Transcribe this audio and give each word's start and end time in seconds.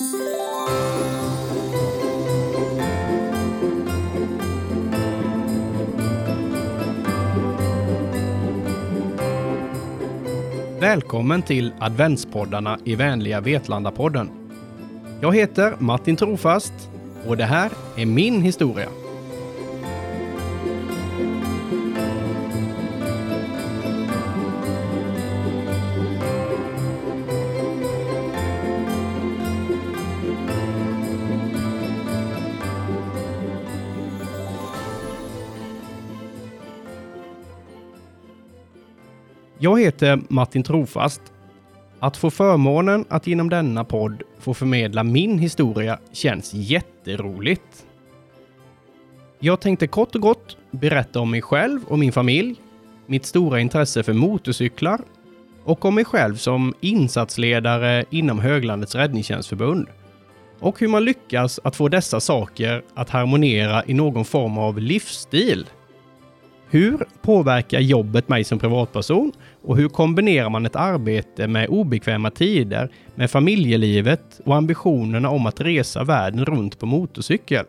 Välkommen 0.00 0.12
till 11.42 11.72
adventspoddarna 11.78 12.78
i 12.84 12.94
vänliga 12.94 13.40
Vetlanda-podden. 13.40 14.28
Jag 15.20 15.34
heter 15.34 15.74
Martin 15.78 16.16
Trofast 16.16 16.72
och 17.26 17.36
det 17.36 17.44
här 17.44 17.70
är 17.96 18.06
min 18.06 18.42
historia. 18.42 18.88
Jag 39.60 39.80
heter 39.80 40.20
Martin 40.28 40.62
Trofast. 40.62 41.22
Att 42.00 42.16
få 42.16 42.30
förmånen 42.30 43.04
att 43.08 43.26
genom 43.26 43.50
denna 43.50 43.84
podd 43.84 44.22
få 44.38 44.54
förmedla 44.54 45.04
min 45.04 45.38
historia 45.38 45.98
känns 46.12 46.54
jätteroligt. 46.54 47.86
Jag 49.38 49.60
tänkte 49.60 49.86
kort 49.86 50.14
och 50.14 50.20
gott 50.20 50.56
berätta 50.70 51.20
om 51.20 51.30
mig 51.30 51.42
själv 51.42 51.84
och 51.84 51.98
min 51.98 52.12
familj, 52.12 52.56
mitt 53.06 53.26
stora 53.26 53.60
intresse 53.60 54.02
för 54.02 54.12
motorcyklar 54.12 55.00
och 55.64 55.84
om 55.84 55.94
mig 55.94 56.04
själv 56.04 56.36
som 56.36 56.74
insatsledare 56.80 58.04
inom 58.10 58.38
Höglandets 58.38 58.94
räddningstjänstförbund 58.94 59.86
och 60.60 60.80
hur 60.80 60.88
man 60.88 61.04
lyckas 61.04 61.60
att 61.64 61.76
få 61.76 61.88
dessa 61.88 62.20
saker 62.20 62.82
att 62.94 63.10
harmonera 63.10 63.84
i 63.86 63.94
någon 63.94 64.24
form 64.24 64.58
av 64.58 64.78
livsstil. 64.78 65.66
Hur 66.70 67.04
påverkar 67.22 67.80
jobbet 67.80 68.28
mig 68.28 68.44
som 68.44 68.58
privatperson 68.58 69.32
och 69.62 69.76
hur 69.76 69.88
kombinerar 69.88 70.50
man 70.50 70.66
ett 70.66 70.76
arbete 70.76 71.48
med 71.48 71.68
obekväma 71.68 72.30
tider 72.30 72.92
med 73.14 73.30
familjelivet 73.30 74.40
och 74.44 74.56
ambitionerna 74.56 75.30
om 75.30 75.46
att 75.46 75.60
resa 75.60 76.04
världen 76.04 76.44
runt 76.44 76.78
på 76.78 76.86
motorcykel? 76.86 77.64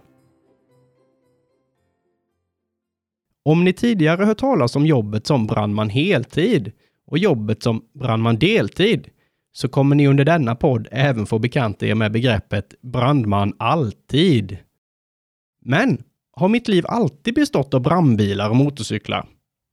Om 3.46 3.64
ni 3.64 3.74
tidigare 3.74 4.26
hört 4.26 4.38
talas 4.38 4.76
om 4.76 4.86
jobbet 4.86 5.28
som 5.28 5.48
brandman 5.48 5.90
heltid 5.90 6.72
och 7.08 7.18
jobbet 7.18 7.64
som 7.64 7.82
brandman 7.94 8.40
deltid 8.40 9.08
så 9.52 9.68
kommer 9.68 9.96
ni 9.96 10.08
under 10.08 10.26
denna 10.26 10.56
podd 10.56 10.88
även 10.92 11.26
få 11.26 11.40
bekanta 11.40 11.86
er 11.86 11.96
med 11.96 12.12
begreppet 12.12 12.74
brandman 12.82 13.54
alltid. 13.60 14.58
Men 15.62 16.04
har 16.40 16.50
mitt 16.50 16.68
liv 16.68 16.86
alltid 16.88 17.34
bestått 17.34 17.74
av 17.74 17.82
brandbilar 17.82 18.50
och 18.50 18.56
motorcyklar? 18.56 19.28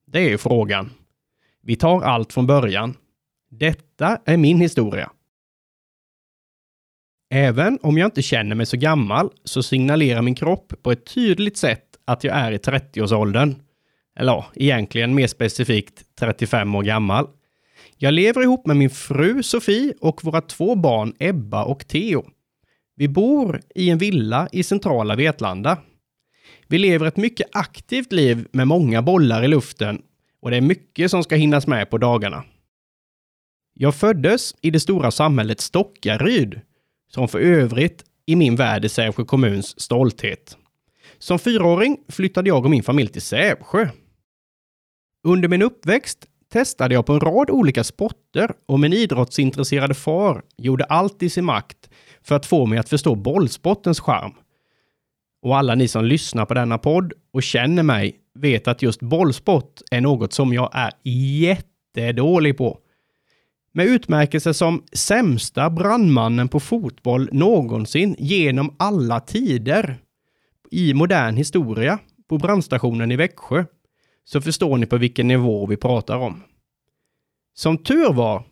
Det 0.07 0.33
är 0.33 0.37
frågan. 0.37 0.91
Vi 1.63 1.77
tar 1.77 2.03
allt 2.03 2.33
från 2.33 2.47
början. 2.47 2.95
Detta 3.51 4.21
är 4.25 4.37
min 4.37 4.61
historia. 4.61 5.11
Även 7.31 7.79
om 7.83 7.99
jag 7.99 8.07
inte 8.07 8.23
känner 8.23 8.57
mig 8.57 8.67
så 8.67 8.77
gammal 8.77 9.31
så 9.45 9.63
signalerar 9.63 10.23
min 10.23 10.35
kropp 10.35 10.73
på 10.83 10.93
ett 10.93 11.15
tydligt 11.15 11.57
sätt 11.57 11.85
att 12.05 12.25
jag 12.25 12.37
är 12.37 12.53
i 12.53 12.57
30-årsåldern. 12.57 13.55
Eller 14.19 14.33
ja, 14.33 14.47
egentligen 14.55 15.15
mer 15.15 15.27
specifikt 15.27 16.05
35 16.19 16.75
år 16.75 16.83
gammal. 16.83 17.27
Jag 17.97 18.15
lever 18.15 18.43
ihop 18.43 18.67
med 18.67 18.77
min 18.77 18.91
fru 18.91 19.43
Sofie 19.43 19.95
och 20.01 20.25
våra 20.25 20.41
två 20.41 20.75
barn 20.75 21.15
Ebba 21.19 21.65
och 21.65 21.89
Theo. 21.89 22.31
Vi 22.97 23.09
bor 23.09 23.61
i 23.75 23.91
en 23.91 23.99
villa 23.99 24.49
i 24.53 24.63
centrala 24.63 25.17
Vetlanda. 25.17 25.79
Vi 26.69 26.79
lever 26.79 27.07
ett 27.07 27.17
mycket 27.17 27.49
aktivt 27.53 28.13
liv 28.13 28.49
med 28.53 28.69
många 28.69 29.03
bollar 29.03 29.45
i 29.45 29.49
luften 29.49 30.03
och 30.41 30.51
det 30.51 30.57
är 30.57 30.61
mycket 30.61 31.11
som 31.11 31.23
ska 31.23 31.37
hinnas 31.37 31.67
med 31.67 31.91
på 31.91 31.99
dagarna. 31.99 32.45
Jag 33.75 33.95
föddes 33.95 34.55
i 34.61 34.71
det 34.71 34.81
stora 34.81 35.11
samhället 35.11 35.61
Stockaryd, 35.61 36.61
som 37.11 37.29
för 37.29 37.39
övrigt 37.39 38.05
i 38.27 38.37
min 38.37 38.57
värld 38.57 38.85
är 38.85 38.89
Sävsjö 38.89 39.25
kommuns 39.25 39.81
stolthet. 39.81 40.57
Som 41.19 41.39
fyraåring 41.39 41.99
flyttade 42.09 42.49
jag 42.49 42.65
och 42.65 42.71
min 42.71 42.83
familj 42.83 43.09
till 43.09 43.23
Sävsjö. 43.23 43.89
Under 45.25 45.49
min 45.49 45.63
uppväxt 45.63 46.27
testade 46.53 46.95
jag 46.95 47.07
på 47.07 47.13
en 47.13 47.21
rad 47.21 47.51
olika 47.51 47.85
sporter 47.85 48.51
och 48.67 48.81
min 48.81 48.93
idrottsintresserade 48.93 49.95
far 49.95 50.43
gjorde 50.57 50.85
allt 50.85 51.23
i 51.23 51.31
sin 51.31 51.45
makt 51.45 51.91
för 52.23 52.35
att 52.35 52.47
få 52.47 52.67
mig 52.67 52.79
att 52.79 52.89
förstå 52.89 53.15
bollsportens 53.15 54.01
charm. 54.01 54.33
Och 55.47 55.57
alla 55.57 55.75
ni 55.75 55.89
som 55.89 56.05
lyssnar 56.05 56.47
på 56.47 56.55
denna 56.55 56.79
podd 56.79 57.13
och 57.33 57.43
känner 57.43 57.83
mig 57.83 58.17
vet 58.35 58.69
att 58.69 58.83
just 58.83 59.01
bollsport 59.01 59.81
är 59.91 60.01
något 60.01 60.33
som 60.33 60.53
jag 60.53 60.71
är 60.73 60.93
jättedålig 61.41 62.57
på. 62.57 62.79
Med 63.73 63.87
utmärkelse 63.87 64.55
som 64.55 64.85
sämsta 64.93 65.71
brandmannen 65.71 66.49
på 66.49 66.61
fotboll 66.61 67.29
någonsin 67.33 68.17
genom 68.19 68.75
alla 68.79 69.21
tider 69.21 69.99
i 70.71 70.95
modern 70.95 71.37
historia 71.37 71.99
på 72.29 72.39
brandstationen 72.39 73.13
i 73.13 73.17
Växjö 73.17 73.65
så 74.25 74.41
förstår 74.41 74.77
ni 74.77 74.87
på 74.87 74.97
vilken 74.97 75.29
nivå 75.29 75.67
vi 75.67 75.77
pratar 75.77 76.17
om. 76.17 76.43
Som 77.55 77.79
tur 77.79 78.13
var, 78.13 78.43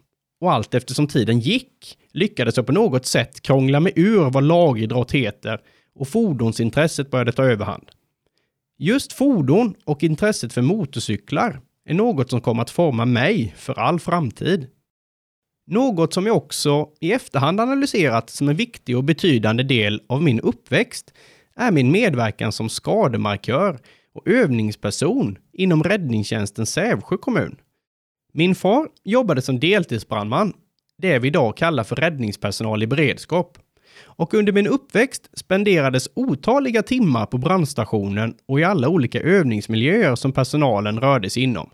och 0.41 0.53
allt 0.53 0.75
eftersom 0.75 1.07
tiden 1.07 1.41
gick, 1.41 1.99
lyckades 2.13 2.57
jag 2.57 2.67
på 2.67 2.73
något 2.73 3.07
sätt 3.07 3.41
krångla 3.41 3.81
mig 3.81 3.93
ur 3.97 4.31
vad 4.31 4.45
lagidrott 4.45 5.13
heter 5.13 5.61
och 5.95 6.09
fordonsintresset 6.09 7.11
började 7.11 7.33
ta 7.33 7.45
överhand. 7.45 7.91
Just 8.79 9.13
fordon 9.13 9.75
och 9.85 10.03
intresset 10.03 10.53
för 10.53 10.63
motorcyklar 10.63 11.61
är 11.85 11.95
något 11.95 12.31
som 12.31 12.41
kommer 12.41 12.63
att 12.63 12.71
forma 12.71 13.05
mig 13.05 13.55
för 13.57 13.79
all 13.79 14.01
framtid. 14.01 14.67
Något 15.67 16.15
som 16.15 16.27
jag 16.27 16.37
också 16.37 16.89
i 17.01 17.13
efterhand 17.13 17.61
analyserat 17.61 18.31
som 18.31 18.49
en 18.49 18.57
viktig 18.57 18.97
och 18.97 19.05
betydande 19.05 19.63
del 19.63 20.03
av 20.07 20.23
min 20.23 20.41
uppväxt 20.41 21.15
är 21.57 21.71
min 21.71 21.91
medverkan 21.91 22.53
som 22.53 22.69
skademarkör 22.69 23.79
och 24.15 24.29
övningsperson 24.29 25.39
inom 25.53 25.83
räddningstjänsten 25.83 26.67
Sävsjö 26.67 27.17
kommun. 27.17 27.57
Min 28.33 28.55
far 28.55 28.89
jobbade 29.05 29.43
som 29.43 29.61
deltidsbrandman, 29.61 30.53
det 30.99 31.19
vi 31.19 31.29
idag 31.29 31.57
kallar 31.57 31.85
för 31.85 31.97
räddningspersonal 31.97 32.83
i 32.83 32.87
beredskap 32.87 33.59
och 34.17 34.35
under 34.35 34.53
min 34.53 34.67
uppväxt 34.67 35.31
spenderades 35.33 36.09
otaliga 36.15 36.83
timmar 36.83 37.27
på 37.27 37.39
brandstationen 37.39 38.35
och 38.47 38.61
i 38.61 38.65
alla 38.65 38.89
olika 38.89 39.21
övningsmiljöer 39.21 40.15
som 40.15 40.33
personalen 40.33 41.01
rörde 41.01 41.31
sig 41.31 41.43
inom. 41.43 41.71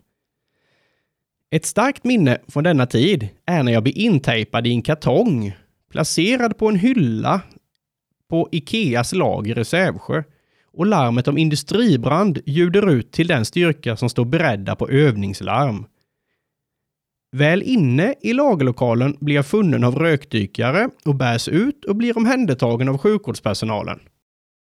Ett 1.51 1.65
starkt 1.65 2.03
minne 2.03 2.37
från 2.47 2.63
denna 2.63 2.85
tid 2.85 3.27
är 3.45 3.63
när 3.63 3.71
jag 3.71 3.83
blir 3.83 3.97
intejpad 3.97 4.67
i 4.67 4.71
en 4.71 4.81
kartong, 4.81 5.53
placerad 5.91 6.57
på 6.57 6.69
en 6.69 6.75
hylla 6.75 7.41
på 8.29 8.49
Ikeas 8.51 9.13
lager 9.13 9.59
i 9.59 9.65
Sävsjö 9.65 10.23
och 10.73 10.85
larmet 10.85 11.27
om 11.27 11.37
industribrand 11.37 12.39
ljuder 12.45 12.89
ut 12.89 13.11
till 13.11 13.27
den 13.27 13.45
styrka 13.45 13.97
som 13.97 14.09
står 14.09 14.25
beredda 14.25 14.75
på 14.75 14.89
övningslarm. 14.89 15.85
Väl 17.31 17.63
inne 17.63 18.15
i 18.21 18.33
lagerlokalen 18.33 19.17
blir 19.19 19.35
jag 19.35 19.45
funnen 19.45 19.83
av 19.83 19.95
rökdykare 19.95 20.89
och 21.05 21.15
bärs 21.15 21.47
ut 21.47 21.85
och 21.85 21.95
blir 21.95 22.17
omhändertagen 22.17 22.89
av 22.89 22.97
sjukvårdspersonalen. 22.97 23.99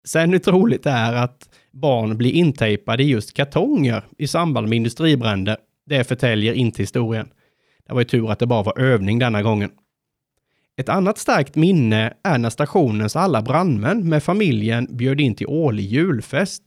Sen 0.06 0.32
hur 0.32 0.38
troligt 0.38 0.82
det 0.82 0.90
är 0.90 1.12
att 1.12 1.48
barn 1.72 2.16
blir 2.16 2.32
intejpade 2.32 3.02
i 3.02 3.06
just 3.06 3.34
kartonger 3.34 4.04
i 4.18 4.26
samband 4.26 4.68
med 4.68 4.76
industribränder, 4.76 5.56
det 5.86 6.04
förtäljer 6.04 6.52
inte 6.52 6.82
historien. 6.82 7.28
Det 7.86 7.94
var 7.94 8.00
ju 8.00 8.04
tur 8.04 8.30
att 8.30 8.38
det 8.38 8.46
bara 8.46 8.62
var 8.62 8.78
övning 8.78 9.18
denna 9.18 9.42
gången. 9.42 9.70
Ett 10.76 10.88
annat 10.88 11.18
starkt 11.18 11.54
minne 11.54 12.12
är 12.22 12.38
när 12.38 12.50
stationens 12.50 13.16
alla 13.16 13.42
brandmän 13.42 14.08
med 14.08 14.22
familjen 14.22 14.88
bjöd 14.90 15.20
in 15.20 15.34
till 15.34 15.46
årlig 15.46 15.84
julfest. 15.84 16.62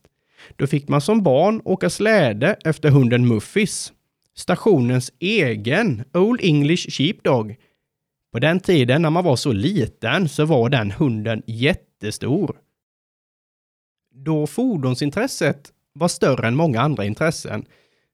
Då 0.55 0.67
fick 0.67 0.87
man 0.87 1.01
som 1.01 1.23
barn 1.23 1.61
åka 1.65 1.89
släde 1.89 2.55
efter 2.65 2.89
hunden 2.89 3.27
Muffis 3.27 3.93
stationens 4.37 5.11
egen 5.19 6.03
Old 6.13 6.39
English 6.43 6.89
Sheepdog. 6.89 7.55
På 8.31 8.39
den 8.39 8.59
tiden 8.59 9.01
när 9.01 9.09
man 9.09 9.23
var 9.23 9.35
så 9.35 9.51
liten 9.51 10.29
så 10.29 10.45
var 10.45 10.69
den 10.69 10.91
hunden 10.91 11.43
jättestor. 11.45 12.57
Då 14.15 14.47
fordonsintresset 14.47 15.71
var 15.93 16.07
större 16.07 16.47
än 16.47 16.55
många 16.55 16.81
andra 16.81 17.05
intressen 17.05 17.65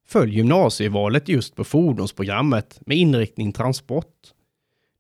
föll 0.08 0.34
gymnasievalet 0.34 1.30
just 1.30 1.56
på 1.56 1.64
fordonsprogrammet 1.64 2.80
med 2.86 2.98
inriktning 2.98 3.52
transport. 3.52 4.34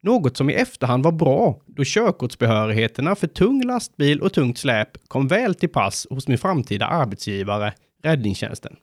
Något 0.01 0.37
som 0.37 0.49
i 0.49 0.53
efterhand 0.53 1.03
var 1.03 1.11
bra 1.11 1.61
då 1.65 1.83
körkortsbehörigheterna 1.85 3.15
för 3.15 3.27
tung 3.27 3.63
lastbil 3.63 4.21
och 4.21 4.33
tungt 4.33 4.57
släp 4.57 5.07
kom 5.07 5.27
väl 5.27 5.55
till 5.55 5.69
pass 5.69 6.07
hos 6.09 6.27
min 6.27 6.37
framtida 6.37 6.85
arbetsgivare, 6.85 7.73
räddningstjänsten. 8.03 8.75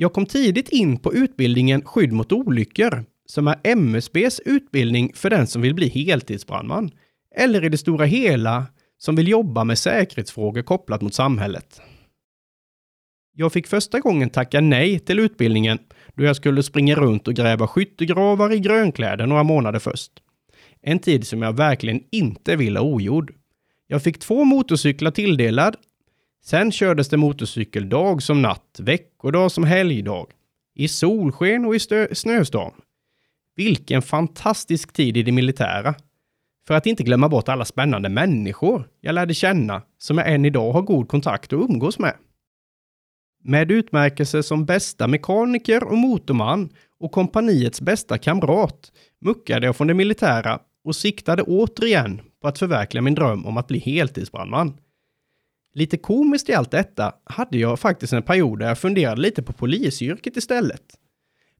Jag 0.00 0.12
kom 0.12 0.26
tidigt 0.26 0.68
in 0.68 0.98
på 0.98 1.14
utbildningen 1.14 1.84
Skydd 1.84 2.12
mot 2.12 2.32
olyckor, 2.32 3.04
som 3.26 3.48
är 3.48 3.56
MSBs 3.62 4.40
utbildning 4.44 5.12
för 5.14 5.30
den 5.30 5.46
som 5.46 5.62
vill 5.62 5.74
bli 5.74 5.88
heltidsbrandman, 5.88 6.90
eller 7.36 7.64
i 7.64 7.68
det 7.68 7.78
stora 7.78 8.04
hela 8.04 8.66
som 8.98 9.16
vill 9.16 9.28
jobba 9.28 9.64
med 9.64 9.78
säkerhetsfrågor 9.78 10.62
kopplat 10.62 11.02
mot 11.02 11.14
samhället. 11.14 11.80
Jag 13.34 13.52
fick 13.52 13.66
första 13.66 14.00
gången 14.00 14.30
tacka 14.30 14.60
nej 14.60 14.98
till 14.98 15.18
utbildningen 15.18 15.78
då 16.14 16.24
jag 16.24 16.36
skulle 16.36 16.62
springa 16.62 16.94
runt 16.94 17.28
och 17.28 17.34
gräva 17.34 17.68
skyttegravar 17.68 18.52
i 18.52 18.58
grönkläder 18.58 19.26
några 19.26 19.42
månader 19.42 19.78
först. 19.78 20.12
En 20.82 20.98
tid 20.98 21.26
som 21.26 21.42
jag 21.42 21.56
verkligen 21.56 22.02
inte 22.10 22.56
vill 22.56 22.76
ha 22.76 22.84
ogjord. 22.84 23.34
Jag 23.86 24.02
fick 24.02 24.18
två 24.18 24.44
motorcyklar 24.44 25.10
tilldelad. 25.10 25.76
Sen 26.44 26.72
kördes 26.72 27.08
det 27.08 27.16
motorcykel 27.16 27.88
dag 27.88 28.22
som 28.22 28.42
natt, 28.42 28.80
veckodag 28.80 29.52
som 29.52 29.64
helgdag. 29.64 30.26
I 30.74 30.88
solsken 30.88 31.64
och 31.64 31.74
i 31.74 31.78
snöstorm. 32.12 32.74
Vilken 33.56 34.02
fantastisk 34.02 34.92
tid 34.92 35.16
i 35.16 35.22
det 35.22 35.32
militära. 35.32 35.94
För 36.66 36.74
att 36.74 36.86
inte 36.86 37.02
glömma 37.02 37.28
bort 37.28 37.48
alla 37.48 37.64
spännande 37.64 38.08
människor 38.08 38.88
jag 39.00 39.14
lärde 39.14 39.34
känna, 39.34 39.82
som 39.98 40.18
jag 40.18 40.32
än 40.32 40.44
idag 40.44 40.72
har 40.72 40.82
god 40.82 41.08
kontakt 41.08 41.52
och 41.52 41.60
umgås 41.70 41.98
med. 41.98 42.16
Med 43.44 43.70
utmärkelse 43.70 44.42
som 44.42 44.66
bästa 44.66 45.06
mekaniker 45.06 45.84
och 45.84 45.98
motorman 45.98 46.68
och 47.00 47.12
kompaniets 47.12 47.80
bästa 47.80 48.18
kamrat 48.18 48.92
muckade 49.20 49.66
jag 49.66 49.76
från 49.76 49.86
det 49.86 49.94
militära 49.94 50.60
och 50.84 50.96
siktade 50.96 51.42
återigen 51.42 52.20
på 52.42 52.48
att 52.48 52.58
förverkliga 52.58 53.02
min 53.02 53.14
dröm 53.14 53.46
om 53.46 53.56
att 53.56 53.66
bli 53.66 53.78
heltidsbrandman. 53.78 54.76
Lite 55.74 55.96
komiskt 55.96 56.48
i 56.48 56.54
allt 56.54 56.70
detta 56.70 57.14
hade 57.24 57.58
jag 57.58 57.80
faktiskt 57.80 58.12
en 58.12 58.22
period 58.22 58.58
där 58.58 58.68
jag 58.68 58.78
funderade 58.78 59.20
lite 59.20 59.42
på 59.42 59.52
polisyrket 59.52 60.36
istället. 60.36 60.82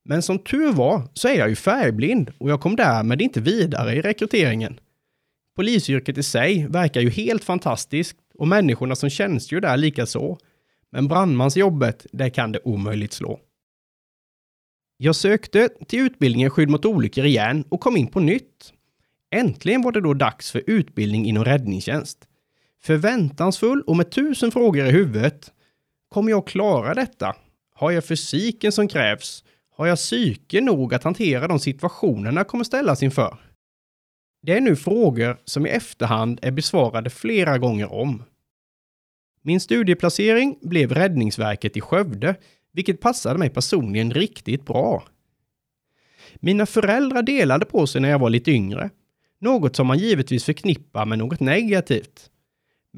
Men 0.04 0.22
som 0.22 0.38
tur 0.38 0.72
var 0.72 1.02
så 1.14 1.28
är 1.28 1.34
jag 1.34 1.48
ju 1.48 1.56
färgblind 1.56 2.30
och 2.38 2.50
jag 2.50 2.60
kom 2.60 2.76
därmed 2.76 3.22
inte 3.22 3.40
vidare 3.40 3.94
i 3.94 4.02
rekryteringen. 4.02 4.80
Polisyrket 5.56 6.18
i 6.18 6.22
sig 6.22 6.66
verkar 6.66 7.00
ju 7.00 7.10
helt 7.10 7.44
fantastiskt 7.44 8.18
och 8.34 8.48
människorna 8.48 8.96
som 8.96 9.10
tjänstgör 9.10 9.60
där 9.60 9.76
likaså. 9.76 10.38
Men 10.90 11.08
brandmansjobbet, 11.08 12.06
det 12.12 12.30
kan 12.30 12.52
det 12.52 12.60
omöjligt 12.64 13.12
slå. 13.12 13.40
Jag 14.96 15.16
sökte 15.16 15.68
till 15.88 16.00
utbildningen 16.00 16.50
skydd 16.50 16.70
mot 16.70 16.84
olyckor 16.84 17.24
igen 17.24 17.64
och 17.68 17.80
kom 17.80 17.96
in 17.96 18.06
på 18.06 18.20
nytt. 18.20 18.72
Äntligen 19.30 19.82
var 19.82 19.92
det 19.92 20.00
då 20.00 20.14
dags 20.14 20.50
för 20.52 20.62
utbildning 20.66 21.26
inom 21.26 21.44
räddningstjänst. 21.44 22.27
Förväntansfull 22.88 23.82
och 23.82 23.96
med 23.96 24.10
tusen 24.10 24.50
frågor 24.50 24.86
i 24.86 24.90
huvudet. 24.90 25.52
Kommer 26.08 26.30
jag 26.30 26.46
klara 26.46 26.94
detta? 26.94 27.36
Har 27.74 27.90
jag 27.90 28.04
fysiken 28.04 28.72
som 28.72 28.88
krävs? 28.88 29.44
Har 29.76 29.86
jag 29.86 29.98
psyke 29.98 30.60
nog 30.60 30.94
att 30.94 31.04
hantera 31.04 31.48
de 31.48 31.58
situationerna 31.58 32.40
jag 32.40 32.48
kommer 32.48 32.64
ställas 32.64 33.02
inför? 33.02 33.38
Det 34.42 34.52
är 34.52 34.60
nu 34.60 34.76
frågor 34.76 35.38
som 35.44 35.66
i 35.66 35.70
efterhand 35.70 36.38
är 36.42 36.50
besvarade 36.50 37.10
flera 37.10 37.58
gånger 37.58 37.92
om. 37.92 38.22
Min 39.42 39.60
studieplacering 39.60 40.58
blev 40.62 40.92
Räddningsverket 40.92 41.76
i 41.76 41.80
Skövde, 41.80 42.34
vilket 42.72 43.00
passade 43.00 43.38
mig 43.38 43.50
personligen 43.50 44.10
riktigt 44.10 44.66
bra. 44.66 45.04
Mina 46.34 46.66
föräldrar 46.66 47.22
delade 47.22 47.64
på 47.64 47.86
sig 47.86 48.00
när 48.00 48.08
jag 48.08 48.18
var 48.18 48.30
lite 48.30 48.50
yngre, 48.50 48.90
något 49.40 49.76
som 49.76 49.86
man 49.86 49.98
givetvis 49.98 50.44
förknippar 50.44 51.06
med 51.06 51.18
något 51.18 51.40
negativt. 51.40 52.30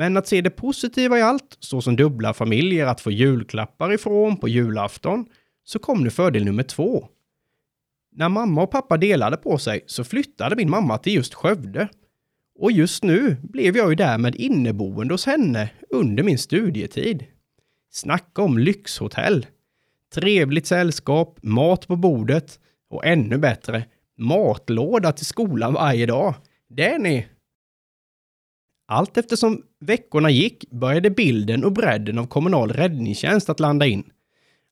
Men 0.00 0.16
att 0.16 0.26
se 0.26 0.40
det 0.40 0.50
positiva 0.50 1.18
i 1.18 1.22
allt, 1.22 1.56
såsom 1.58 1.96
dubbla 1.96 2.34
familjer 2.34 2.86
att 2.86 3.00
få 3.00 3.10
julklappar 3.10 3.92
ifrån 3.92 4.36
på 4.36 4.48
julafton, 4.48 5.26
så 5.64 5.78
kom 5.78 6.04
nu 6.04 6.10
fördel 6.10 6.44
nummer 6.44 6.62
två. 6.62 7.08
När 8.12 8.28
mamma 8.28 8.62
och 8.62 8.70
pappa 8.70 8.96
delade 8.96 9.36
på 9.36 9.58
sig 9.58 9.84
så 9.86 10.04
flyttade 10.04 10.56
min 10.56 10.70
mamma 10.70 10.98
till 10.98 11.14
just 11.14 11.34
Skövde. 11.34 11.88
Och 12.58 12.72
just 12.72 13.04
nu 13.04 13.36
blev 13.42 13.76
jag 13.76 13.88
ju 13.90 13.94
därmed 13.94 14.34
inneboende 14.34 15.14
hos 15.14 15.26
henne 15.26 15.70
under 15.90 16.22
min 16.22 16.38
studietid. 16.38 17.24
Snacka 17.90 18.42
om 18.42 18.58
lyxhotell! 18.58 19.46
Trevligt 20.14 20.66
sällskap, 20.66 21.38
mat 21.42 21.86
på 21.86 21.96
bordet 21.96 22.60
och 22.90 23.06
ännu 23.06 23.38
bättre, 23.38 23.84
matlåda 24.18 25.12
till 25.12 25.26
skolan 25.26 25.72
varje 25.72 26.06
dag. 26.06 26.34
Det 26.68 26.90
är 26.90 26.98
ni! 26.98 27.26
Allt 28.90 29.16
eftersom 29.16 29.62
veckorna 29.80 30.30
gick 30.30 30.70
började 30.70 31.10
bilden 31.10 31.64
och 31.64 31.72
bredden 31.72 32.18
av 32.18 32.26
kommunal 32.26 32.72
räddningstjänst 32.72 33.48
att 33.50 33.60
landa 33.60 33.86
in. 33.86 34.04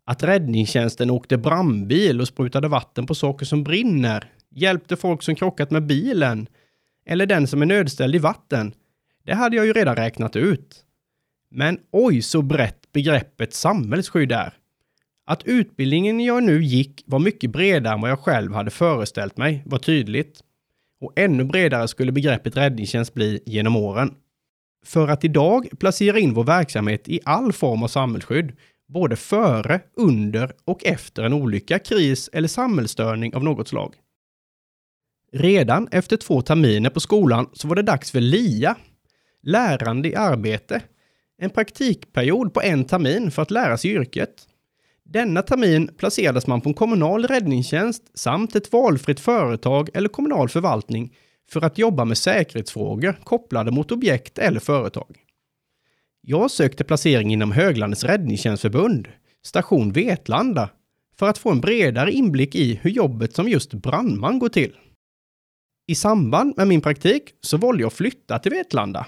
Att 0.05 0.23
räddningstjänsten 0.23 1.11
åkte 1.11 1.37
brandbil 1.37 2.21
och 2.21 2.29
sprutade 2.29 2.69
vatten 2.69 3.07
på 3.07 3.15
saker 3.15 3.47
som 3.47 3.65
brinner, 3.65 4.33
hjälpte 4.51 4.97
folk 4.97 5.23
som 5.23 5.35
krockat 5.35 5.71
med 5.71 5.87
bilen, 5.87 6.49
eller 7.07 7.27
den 7.27 7.47
som 7.47 7.63
är 7.63 7.67
nödställd 7.67 8.15
i 8.15 8.19
vatten. 8.19 8.73
Det 9.25 9.35
hade 9.35 9.57
jag 9.57 9.67
ju 9.67 9.73
redan 9.73 9.97
räknat 9.97 10.37
ut. 10.37 10.85
Men 11.51 11.79
oj 11.91 12.23
så 12.23 12.43
brett 12.43 12.93
begreppet 12.93 13.55
samhällsskydd 13.55 14.33
är. 14.33 14.55
Att 15.27 15.45
utbildningen 15.45 16.21
jag 16.21 16.43
nu 16.43 16.65
gick 16.65 17.03
var 17.07 17.19
mycket 17.19 17.51
bredare 17.51 17.95
än 17.95 18.01
vad 18.01 18.11
jag 18.11 18.21
själv 18.21 18.55
hade 18.55 18.71
föreställt 18.71 19.37
mig 19.37 19.63
var 19.67 19.79
tydligt. 19.79 20.41
Och 21.01 21.13
ännu 21.17 21.45
bredare 21.45 21.89
skulle 21.89 22.13
begreppet 22.13 22.57
räddningstjänst 22.57 23.15
bli 23.15 23.43
genom 23.47 23.77
åren. 23.77 24.15
För 24.87 25.09
att 25.09 25.25
idag 25.25 25.69
placera 25.79 26.19
in 26.19 26.35
vår 26.35 26.45
verksamhet 26.45 27.09
i 27.09 27.21
all 27.25 27.53
form 27.53 27.83
av 27.83 27.89
samhällsskydd 27.89 28.53
både 28.89 29.17
före, 29.17 29.81
under 29.97 30.53
och 30.65 30.85
efter 30.85 31.23
en 31.23 31.33
olycka, 31.33 31.79
kris 31.79 32.31
eller 32.33 32.49
samhällsstörning 32.49 33.35
av 33.35 33.45
något 33.45 33.69
slag. 33.69 33.95
Redan 35.33 35.89
efter 35.93 36.17
två 36.17 36.43
terminer 36.43 36.91
på 36.91 37.01
skolan 37.01 37.49
så 37.53 37.69
var 37.69 37.77
det 37.77 37.83
dags 37.83 38.11
för 38.11 38.21
LIA, 38.21 38.77
lärande 39.43 40.09
i 40.09 40.15
arbete, 40.15 40.83
en 41.39 41.51
praktikperiod 41.51 42.55
på 42.55 42.63
en 42.63 42.85
termin 42.85 43.31
för 43.31 43.43
att 43.43 43.51
lära 43.51 43.79
sig 43.79 43.91
yrket. 43.91 44.49
Denna 45.11 45.43
termin 45.43 45.91
placerades 45.97 46.47
man 46.47 46.61
på 46.61 46.69
en 46.69 46.75
kommunal 46.75 47.27
räddningstjänst 47.27 48.03
samt 48.15 48.57
ett 48.57 48.73
valfritt 48.73 49.21
företag 49.21 49.89
eller 49.95 50.09
kommunal 50.09 50.49
förvaltning 50.49 51.17
för 51.51 51.65
att 51.65 51.79
jobba 51.79 52.05
med 52.05 52.19
säkerhetsfrågor 52.19 53.21
kopplade 53.25 53.71
mot 53.71 53.93
objekt 53.93 54.39
eller 54.39 54.61
företag. 54.61 55.17
Jag 56.21 56.51
sökte 56.51 56.85
placering 56.85 57.33
inom 57.33 57.53
Höglandets 57.53 58.05
räddningstjänstförbund, 58.05 59.09
station 59.43 59.93
Vetlanda, 59.93 60.71
för 61.19 61.29
att 61.29 61.39
få 61.39 61.51
en 61.51 61.61
bredare 61.61 62.13
inblick 62.13 62.55
i 62.55 62.75
hur 62.75 62.91
jobbet 62.91 63.35
som 63.35 63.49
just 63.49 63.75
brandman 63.75 64.39
går 64.39 64.49
till. 64.49 64.77
I 65.87 65.95
samband 65.95 66.55
med 66.57 66.69
min 66.69 66.81
praktik 66.81 67.23
så 67.41 67.57
valde 67.57 67.83
jag 67.83 67.87
att 67.87 67.95
flytta 67.95 68.39
till 68.39 68.53
Vetlanda. 68.53 69.07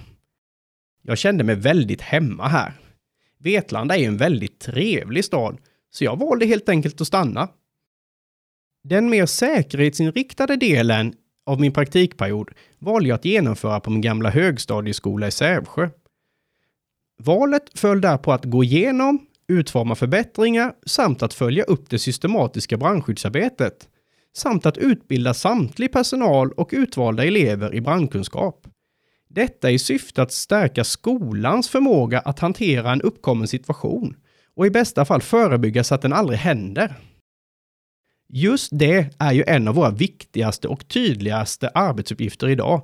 Jag 1.02 1.18
kände 1.18 1.44
mig 1.44 1.54
väldigt 1.54 2.00
hemma 2.00 2.48
här. 2.48 2.72
Vetlanda 3.38 3.96
är 3.96 4.06
en 4.06 4.16
väldigt 4.16 4.60
trevlig 4.60 5.24
stad, 5.24 5.58
så 5.90 6.04
jag 6.04 6.18
valde 6.18 6.46
helt 6.46 6.68
enkelt 6.68 7.00
att 7.00 7.06
stanna. 7.06 7.48
Den 8.84 9.10
mer 9.10 9.26
säkerhetsinriktade 9.26 10.56
delen 10.56 11.14
av 11.46 11.60
min 11.60 11.72
praktikperiod 11.72 12.50
valde 12.78 13.08
jag 13.08 13.16
att 13.16 13.24
genomföra 13.24 13.80
på 13.80 13.90
min 13.90 14.00
gamla 14.00 14.30
högstadieskola 14.30 15.26
i 15.26 15.30
Sävsjö. 15.30 15.88
Valet 17.22 17.78
föll 17.78 18.00
där 18.00 18.18
på 18.18 18.32
att 18.32 18.44
gå 18.44 18.64
igenom, 18.64 19.26
utforma 19.48 19.94
förbättringar 19.94 20.74
samt 20.86 21.22
att 21.22 21.34
följa 21.34 21.64
upp 21.64 21.90
det 21.90 21.98
systematiska 21.98 22.76
brandskyddsarbetet 22.76 23.88
samt 24.36 24.66
att 24.66 24.78
utbilda 24.78 25.34
samtlig 25.34 25.92
personal 25.92 26.52
och 26.52 26.70
utvalda 26.72 27.24
elever 27.24 27.74
i 27.74 27.80
brandkunskap. 27.80 28.66
Detta 29.28 29.70
i 29.70 29.78
syfte 29.78 30.22
att 30.22 30.32
stärka 30.32 30.84
skolans 30.84 31.68
förmåga 31.68 32.20
att 32.20 32.38
hantera 32.38 32.92
en 32.92 33.02
uppkommen 33.02 33.48
situation 33.48 34.16
och 34.60 34.66
i 34.66 34.70
bästa 34.70 35.04
fall 35.04 35.22
förebygga 35.22 35.84
så 35.84 35.94
att 35.94 36.02
den 36.02 36.12
aldrig 36.12 36.38
händer. 36.38 36.94
Just 38.28 38.68
det 38.72 39.14
är 39.18 39.32
ju 39.32 39.44
en 39.46 39.68
av 39.68 39.74
våra 39.74 39.90
viktigaste 39.90 40.68
och 40.68 40.88
tydligaste 40.88 41.68
arbetsuppgifter 41.68 42.48
idag, 42.48 42.82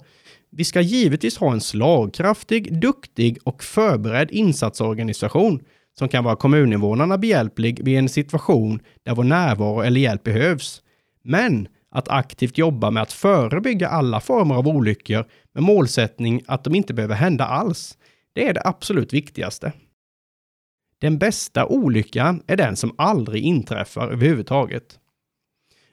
vi 0.51 0.65
ska 0.65 0.81
givetvis 0.81 1.37
ha 1.39 1.53
en 1.53 1.61
slagkraftig, 1.61 2.81
duktig 2.81 3.39
och 3.45 3.63
förberedd 3.63 4.31
insatsorganisation 4.31 5.63
som 5.99 6.09
kan 6.09 6.25
vara 6.25 6.37
kommuninvånarna 6.37 7.19
behjälplig 7.19 7.85
vid 7.85 7.99
en 7.99 8.09
situation 8.09 8.81
där 9.03 9.15
vår 9.15 9.25
närvaro 9.25 9.81
eller 9.81 10.01
hjälp 10.01 10.23
behövs. 10.23 10.83
Men 11.25 11.69
att 11.91 12.09
aktivt 12.09 12.59
jobba 12.59 12.91
med 12.91 13.03
att 13.03 13.13
förebygga 13.13 13.89
alla 13.89 14.21
former 14.21 14.55
av 14.55 14.69
olyckor 14.69 15.25
med 15.55 15.63
målsättning 15.63 16.43
att 16.47 16.65
de 16.65 16.75
inte 16.75 16.95
behöver 16.95 17.15
hända 17.15 17.45
alls, 17.45 17.99
det 18.33 18.49
är 18.49 18.55
det 18.55 18.63
absolut 18.65 19.13
viktigaste. 19.13 19.73
Den 21.01 21.19
bästa 21.19 21.67
olyckan 21.67 22.43
är 22.47 22.57
den 22.57 22.77
som 22.77 22.95
aldrig 22.99 23.43
inträffar 23.43 24.09
överhuvudtaget. 24.09 24.99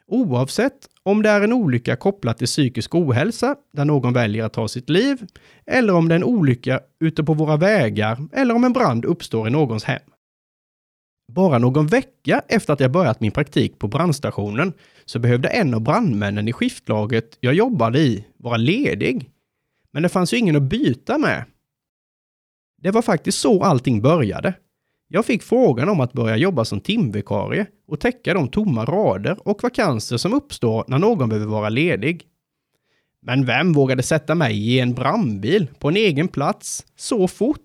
Oavsett 0.06 0.88
om 1.02 1.22
det 1.22 1.30
är 1.30 1.40
en 1.40 1.52
olycka 1.52 1.96
kopplat 1.96 2.38
till 2.38 2.46
psykisk 2.46 2.94
ohälsa, 2.94 3.56
där 3.72 3.84
någon 3.84 4.12
väljer 4.12 4.44
att 4.44 4.52
ta 4.52 4.68
sitt 4.68 4.90
liv, 4.90 5.26
eller 5.66 5.94
om 5.94 6.08
det 6.08 6.14
är 6.14 6.16
en 6.16 6.24
olycka 6.24 6.80
ute 7.00 7.24
på 7.24 7.34
våra 7.34 7.56
vägar, 7.56 8.28
eller 8.32 8.54
om 8.54 8.64
en 8.64 8.72
brand 8.72 9.04
uppstår 9.04 9.48
i 9.48 9.50
någons 9.50 9.84
hem. 9.84 10.02
Bara 11.32 11.58
någon 11.58 11.86
vecka 11.86 12.42
efter 12.48 12.72
att 12.72 12.80
jag 12.80 12.90
börjat 12.90 13.20
min 13.20 13.32
praktik 13.32 13.78
på 13.78 13.88
brandstationen 13.88 14.72
så 15.04 15.18
behövde 15.18 15.48
en 15.48 15.74
av 15.74 15.80
brandmännen 15.80 16.48
i 16.48 16.52
skiftlaget 16.52 17.38
jag 17.40 17.54
jobbade 17.54 17.98
i 17.98 18.26
vara 18.36 18.56
ledig. 18.56 19.30
Men 19.90 20.02
det 20.02 20.08
fanns 20.08 20.32
ju 20.32 20.36
ingen 20.36 20.56
att 20.56 20.62
byta 20.62 21.18
med. 21.18 21.44
Det 22.82 22.90
var 22.90 23.02
faktiskt 23.02 23.38
så 23.38 23.64
allting 23.64 24.02
började. 24.02 24.54
Jag 25.14 25.26
fick 25.26 25.42
frågan 25.42 25.88
om 25.88 26.00
att 26.00 26.12
börja 26.12 26.36
jobba 26.36 26.64
som 26.64 26.80
timvikarie 26.80 27.66
och 27.86 28.00
täcka 28.00 28.34
de 28.34 28.48
tomma 28.48 28.84
rader 28.84 29.48
och 29.48 29.62
vakanser 29.62 30.16
som 30.16 30.32
uppstår 30.32 30.84
när 30.88 30.98
någon 30.98 31.28
behöver 31.28 31.46
vara 31.46 31.68
ledig. 31.68 32.22
Men 33.22 33.46
vem 33.46 33.72
vågade 33.72 34.02
sätta 34.02 34.34
mig 34.34 34.68
i 34.68 34.80
en 34.80 34.94
brandbil 34.94 35.66
på 35.78 35.88
en 35.88 35.96
egen 35.96 36.28
plats 36.28 36.86
så 36.96 37.28
fort? 37.28 37.58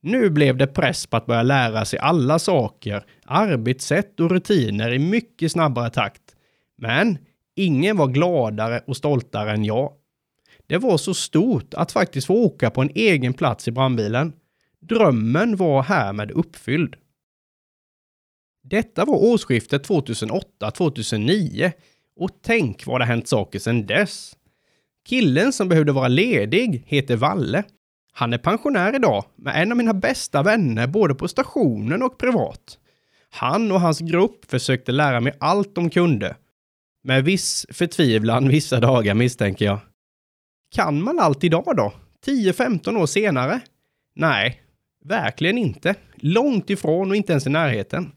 Nu 0.00 0.30
blev 0.30 0.56
det 0.56 0.66
press 0.66 1.06
på 1.06 1.16
att 1.16 1.26
börja 1.26 1.42
lära 1.42 1.84
sig 1.84 1.98
alla 1.98 2.38
saker, 2.38 3.04
arbetssätt 3.24 4.20
och 4.20 4.30
rutiner 4.30 4.92
i 4.92 4.98
mycket 4.98 5.52
snabbare 5.52 5.90
takt. 5.90 6.22
Men 6.76 7.18
ingen 7.54 7.96
var 7.96 8.06
gladare 8.06 8.80
och 8.86 8.96
stoltare 8.96 9.52
än 9.52 9.64
jag. 9.64 9.92
Det 10.66 10.78
var 10.78 10.96
så 10.96 11.14
stort 11.14 11.74
att 11.74 11.92
faktiskt 11.92 12.26
få 12.26 12.34
åka 12.34 12.70
på 12.70 12.82
en 12.82 12.90
egen 12.94 13.34
plats 13.34 13.68
i 13.68 13.70
brandbilen. 13.70 14.32
Drömmen 14.88 15.56
var 15.56 15.82
härmed 15.82 16.30
uppfylld. 16.30 16.96
Detta 18.62 19.04
var 19.04 19.14
årsskiftet 19.14 19.88
2008-2009 19.88 21.72
och 22.16 22.30
tänk 22.42 22.86
vad 22.86 23.00
det 23.00 23.04
hänt 23.04 23.28
saker 23.28 23.58
sedan 23.58 23.86
dess. 23.86 24.36
Killen 25.08 25.52
som 25.52 25.68
behövde 25.68 25.92
vara 25.92 26.08
ledig 26.08 26.84
heter 26.86 27.16
Valle. 27.16 27.64
Han 28.12 28.32
är 28.32 28.38
pensionär 28.38 28.94
idag, 28.94 29.24
med 29.36 29.62
en 29.62 29.72
av 29.72 29.76
mina 29.76 29.94
bästa 29.94 30.42
vänner 30.42 30.86
både 30.86 31.14
på 31.14 31.28
stationen 31.28 32.02
och 32.02 32.18
privat. 32.18 32.78
Han 33.30 33.72
och 33.72 33.80
hans 33.80 34.00
grupp 34.00 34.50
försökte 34.50 34.92
lära 34.92 35.20
mig 35.20 35.36
allt 35.40 35.74
de 35.74 35.90
kunde. 35.90 36.36
Med 37.02 37.24
viss 37.24 37.66
förtvivlan 37.70 38.48
vissa 38.48 38.80
dagar 38.80 39.14
misstänker 39.14 39.64
jag. 39.64 39.78
Kan 40.74 41.02
man 41.02 41.18
allt 41.18 41.44
idag 41.44 41.72
då? 41.76 41.92
10-15 42.26 42.96
år 42.96 43.06
senare? 43.06 43.60
Nej, 44.16 44.63
verkligen 45.04 45.58
inte. 45.58 45.94
Långt 46.14 46.70
ifrån 46.70 47.10
och 47.10 47.16
inte 47.16 47.32
ens 47.32 47.46
i 47.46 47.50
närheten. 47.50 48.12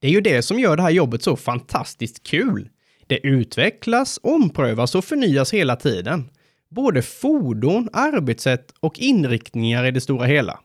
Det 0.00 0.06
är 0.06 0.10
ju 0.10 0.20
det 0.20 0.42
som 0.42 0.58
gör 0.58 0.76
det 0.76 0.82
här 0.82 0.90
jobbet 0.90 1.22
så 1.22 1.36
fantastiskt 1.36 2.22
kul. 2.22 2.68
Det 3.06 3.26
utvecklas, 3.26 4.20
omprövas 4.22 4.94
och 4.94 5.04
förnyas 5.04 5.54
hela 5.54 5.76
tiden. 5.76 6.30
Både 6.70 7.02
fordon, 7.02 7.88
arbetssätt 7.92 8.74
och 8.80 8.98
inriktningar 8.98 9.84
i 9.84 9.90
det 9.90 10.00
stora 10.00 10.26
hela. 10.26 10.60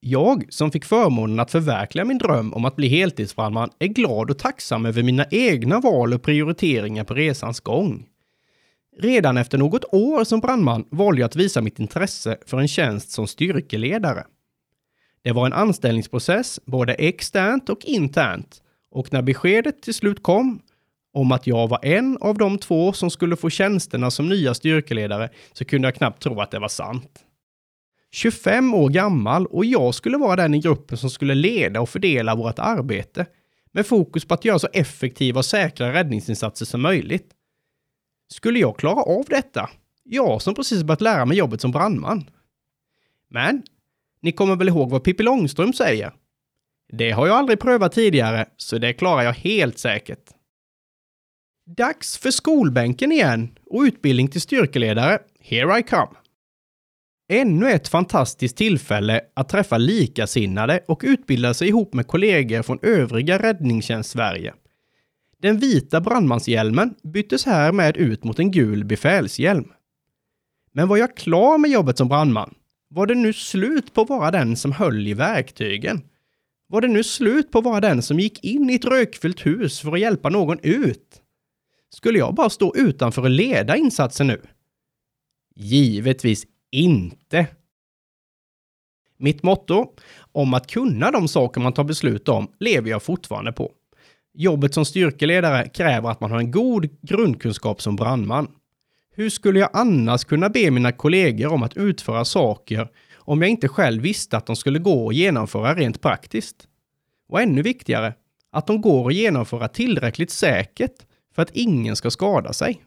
Jag, 0.00 0.46
som 0.48 0.70
fick 0.70 0.84
förmånen 0.84 1.40
att 1.40 1.50
förverkliga 1.50 2.04
min 2.04 2.18
dröm 2.18 2.54
om 2.54 2.64
att 2.64 2.76
bli 2.76 2.88
heltidsbrandman, 2.88 3.70
är 3.78 3.86
glad 3.86 4.30
och 4.30 4.38
tacksam 4.38 4.86
över 4.86 5.02
mina 5.02 5.24
egna 5.30 5.80
val 5.80 6.14
och 6.14 6.22
prioriteringar 6.22 7.04
på 7.04 7.14
resans 7.14 7.60
gång. 7.60 8.06
Redan 9.00 9.36
efter 9.36 9.58
något 9.58 9.84
år 9.92 10.24
som 10.24 10.40
brandman 10.40 10.84
valde 10.90 11.20
jag 11.20 11.26
att 11.26 11.36
visa 11.36 11.60
mitt 11.60 11.78
intresse 11.78 12.36
för 12.46 12.58
en 12.58 12.68
tjänst 12.68 13.10
som 13.10 13.26
styrkeledare. 13.26 14.24
Det 15.22 15.32
var 15.32 15.46
en 15.46 15.52
anställningsprocess, 15.52 16.60
både 16.64 16.94
externt 16.94 17.68
och 17.68 17.84
internt, 17.84 18.62
och 18.90 19.12
när 19.12 19.22
beskedet 19.22 19.82
till 19.82 19.94
slut 19.94 20.22
kom 20.22 20.62
om 21.12 21.32
att 21.32 21.46
jag 21.46 21.68
var 21.68 21.78
en 21.82 22.18
av 22.20 22.38
de 22.38 22.58
två 22.58 22.92
som 22.92 23.10
skulle 23.10 23.36
få 23.36 23.50
tjänsterna 23.50 24.10
som 24.10 24.28
nya 24.28 24.54
styrkeledare 24.54 25.30
så 25.52 25.64
kunde 25.64 25.88
jag 25.88 25.94
knappt 25.94 26.22
tro 26.22 26.40
att 26.40 26.50
det 26.50 26.58
var 26.58 26.68
sant. 26.68 27.24
25 28.10 28.74
år 28.74 28.88
gammal 28.88 29.46
och 29.46 29.64
jag 29.64 29.94
skulle 29.94 30.18
vara 30.18 30.36
den 30.36 30.54
i 30.54 30.58
gruppen 30.58 30.98
som 30.98 31.10
skulle 31.10 31.34
leda 31.34 31.80
och 31.80 31.88
fördela 31.88 32.34
vårt 32.34 32.58
arbete 32.58 33.26
med 33.72 33.86
fokus 33.86 34.24
på 34.24 34.34
att 34.34 34.44
göra 34.44 34.58
så 34.58 34.68
effektiva 34.72 35.38
och 35.38 35.44
säkra 35.44 35.92
räddningsinsatser 35.92 36.66
som 36.66 36.80
möjligt. 36.82 37.34
Skulle 38.28 38.58
jag 38.58 38.78
klara 38.78 39.02
av 39.02 39.24
detta? 39.28 39.70
Jag 40.04 40.42
som 40.42 40.54
precis 40.54 40.82
börjat 40.82 41.00
lära 41.00 41.24
mig 41.24 41.36
jobbet 41.36 41.60
som 41.60 41.70
brandman. 41.70 42.30
Men, 43.30 43.62
ni 44.22 44.32
kommer 44.32 44.56
väl 44.56 44.68
ihåg 44.68 44.90
vad 44.90 45.04
Pippi 45.04 45.22
Långstrump 45.22 45.76
säger? 45.76 46.12
Det 46.92 47.10
har 47.10 47.26
jag 47.26 47.36
aldrig 47.36 47.60
prövat 47.60 47.92
tidigare, 47.92 48.46
så 48.56 48.78
det 48.78 48.92
klarar 48.92 49.22
jag 49.22 49.32
helt 49.32 49.78
säkert. 49.78 50.30
Dags 51.76 52.18
för 52.18 52.30
skolbänken 52.30 53.12
igen 53.12 53.58
och 53.66 53.82
utbildning 53.82 54.28
till 54.28 54.40
styrkeledare. 54.40 55.18
Here 55.40 55.78
I 55.78 55.82
come! 55.82 56.16
Ännu 57.32 57.70
ett 57.70 57.88
fantastiskt 57.88 58.56
tillfälle 58.56 59.20
att 59.34 59.48
träffa 59.48 59.78
likasinnade 59.78 60.84
och 60.88 61.00
utbilda 61.04 61.54
sig 61.54 61.68
ihop 61.68 61.94
med 61.94 62.06
kollegor 62.06 62.62
från 62.62 62.78
övriga 62.82 63.38
räddningstjänst 63.42 64.10
Sverige. 64.10 64.54
Den 65.42 65.58
vita 65.58 66.00
brandmanshjälmen 66.00 66.94
byttes 67.02 67.46
härmed 67.46 67.96
ut 67.96 68.24
mot 68.24 68.38
en 68.38 68.50
gul 68.50 68.84
befälshjälm. 68.84 69.72
Men 70.72 70.88
var 70.88 70.96
jag 70.96 71.16
klar 71.16 71.58
med 71.58 71.70
jobbet 71.70 71.98
som 71.98 72.08
brandman? 72.08 72.54
Var 72.88 73.06
det 73.06 73.14
nu 73.14 73.32
slut 73.32 73.94
på 73.94 74.00
att 74.00 74.08
vara 74.08 74.30
den 74.30 74.56
som 74.56 74.72
höll 74.72 75.06
i 75.06 75.14
verktygen? 75.14 76.02
Var 76.66 76.80
det 76.80 76.88
nu 76.88 77.04
slut 77.04 77.50
på 77.50 77.58
att 77.58 77.64
vara 77.64 77.80
den 77.80 78.02
som 78.02 78.20
gick 78.20 78.44
in 78.44 78.70
i 78.70 78.74
ett 78.74 78.84
rökfyllt 78.84 79.46
hus 79.46 79.80
för 79.80 79.92
att 79.92 80.00
hjälpa 80.00 80.28
någon 80.28 80.58
ut? 80.62 81.22
Skulle 81.90 82.18
jag 82.18 82.34
bara 82.34 82.50
stå 82.50 82.76
utanför 82.76 83.22
och 83.22 83.30
leda 83.30 83.76
insatsen 83.76 84.26
nu? 84.26 84.42
Givetvis 85.54 86.46
inte. 86.70 87.46
Mitt 89.16 89.42
motto 89.42 89.94
om 90.32 90.54
att 90.54 90.66
kunna 90.66 91.10
de 91.10 91.28
saker 91.28 91.60
man 91.60 91.72
tar 91.72 91.84
beslut 91.84 92.28
om 92.28 92.52
lever 92.60 92.90
jag 92.90 93.02
fortfarande 93.02 93.52
på. 93.52 93.72
Jobbet 94.40 94.74
som 94.74 94.84
styrkeledare 94.84 95.68
kräver 95.68 96.10
att 96.10 96.20
man 96.20 96.30
har 96.30 96.38
en 96.38 96.50
god 96.50 96.88
grundkunskap 97.02 97.82
som 97.82 97.96
brandman. 97.96 98.48
Hur 99.14 99.30
skulle 99.30 99.58
jag 99.58 99.70
annars 99.72 100.24
kunna 100.24 100.48
be 100.48 100.70
mina 100.70 100.92
kollegor 100.92 101.52
om 101.52 101.62
att 101.62 101.76
utföra 101.76 102.24
saker 102.24 102.88
om 103.16 103.42
jag 103.42 103.50
inte 103.50 103.68
själv 103.68 104.02
visste 104.02 104.36
att 104.36 104.46
de 104.46 104.56
skulle 104.56 104.78
gå 104.78 105.08
att 105.08 105.14
genomföra 105.14 105.74
rent 105.74 106.00
praktiskt? 106.00 106.56
Och 107.28 107.40
ännu 107.40 107.62
viktigare, 107.62 108.14
att 108.52 108.66
de 108.66 108.80
går 108.80 109.08
att 109.08 109.14
genomföra 109.14 109.68
tillräckligt 109.68 110.30
säkert 110.30 111.06
för 111.34 111.42
att 111.42 111.50
ingen 111.50 111.96
ska 111.96 112.10
skada 112.10 112.52
sig. 112.52 112.82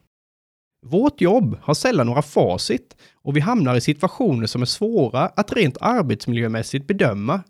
Vårt 0.86 1.22
jobb 1.22 1.58
har 1.62 1.74
sällan 1.74 2.08
några 2.08 2.22
facit 2.22 2.96
och 3.14 3.38
vi 3.38 3.40
hamnar 3.40 3.76
i 3.76 3.82
situationer 3.82 4.48
som 4.48 4.62
är 4.62 4.66
svåra 4.66 5.22
att 5.22 5.54
rent 5.54 5.78
arbetsmiljömässigt 5.82 6.88
bedöma. 6.88 7.44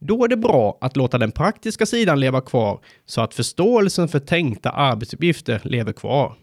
Då 0.00 0.24
är 0.24 0.28
det 0.28 0.36
bra 0.36 0.78
att 0.80 0.96
låta 0.96 1.18
den 1.18 1.32
praktiska 1.32 1.86
sidan 1.86 2.20
leva 2.20 2.40
kvar 2.40 2.80
så 3.04 3.20
att 3.20 3.34
förståelsen 3.34 4.08
för 4.08 4.18
tänkta 4.18 4.70
arbetsuppgifter 4.70 5.60
lever 5.64 5.92
kvar. 5.92 6.36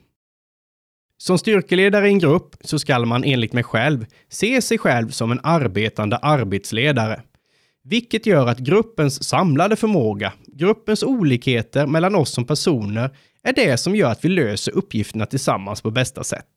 Som 1.17 1.37
styrkeledare 1.37 2.07
i 2.07 2.11
en 2.11 2.19
grupp 2.19 2.55
så 2.61 2.79
skall 2.79 3.05
man 3.05 3.23
enligt 3.23 3.53
mig 3.53 3.63
själv 3.63 4.05
se 4.29 4.61
sig 4.61 4.77
själv 4.77 5.09
som 5.09 5.31
en 5.31 5.39
arbetande 5.43 6.17
arbetsledare. 6.17 7.21
Vilket 7.83 8.25
gör 8.25 8.47
att 8.47 8.59
gruppens 8.59 9.23
samlade 9.23 9.75
förmåga, 9.75 10.33
gruppens 10.47 11.03
olikheter 11.03 11.87
mellan 11.87 12.15
oss 12.15 12.33
som 12.33 12.45
personer 12.45 13.09
är 13.43 13.53
det 13.53 13.77
som 13.77 13.95
gör 13.95 14.11
att 14.11 14.25
vi 14.25 14.29
löser 14.29 14.71
uppgifterna 14.71 15.25
tillsammans 15.25 15.81
på 15.81 15.91
bästa 15.91 16.23
sätt. 16.23 16.47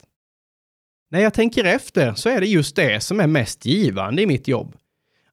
När 1.10 1.20
jag 1.20 1.34
tänker 1.34 1.64
efter 1.64 2.14
så 2.14 2.28
är 2.28 2.40
det 2.40 2.46
just 2.46 2.76
det 2.76 3.00
som 3.00 3.20
är 3.20 3.26
mest 3.26 3.66
givande 3.66 4.22
i 4.22 4.26
mitt 4.26 4.48
jobb. 4.48 4.76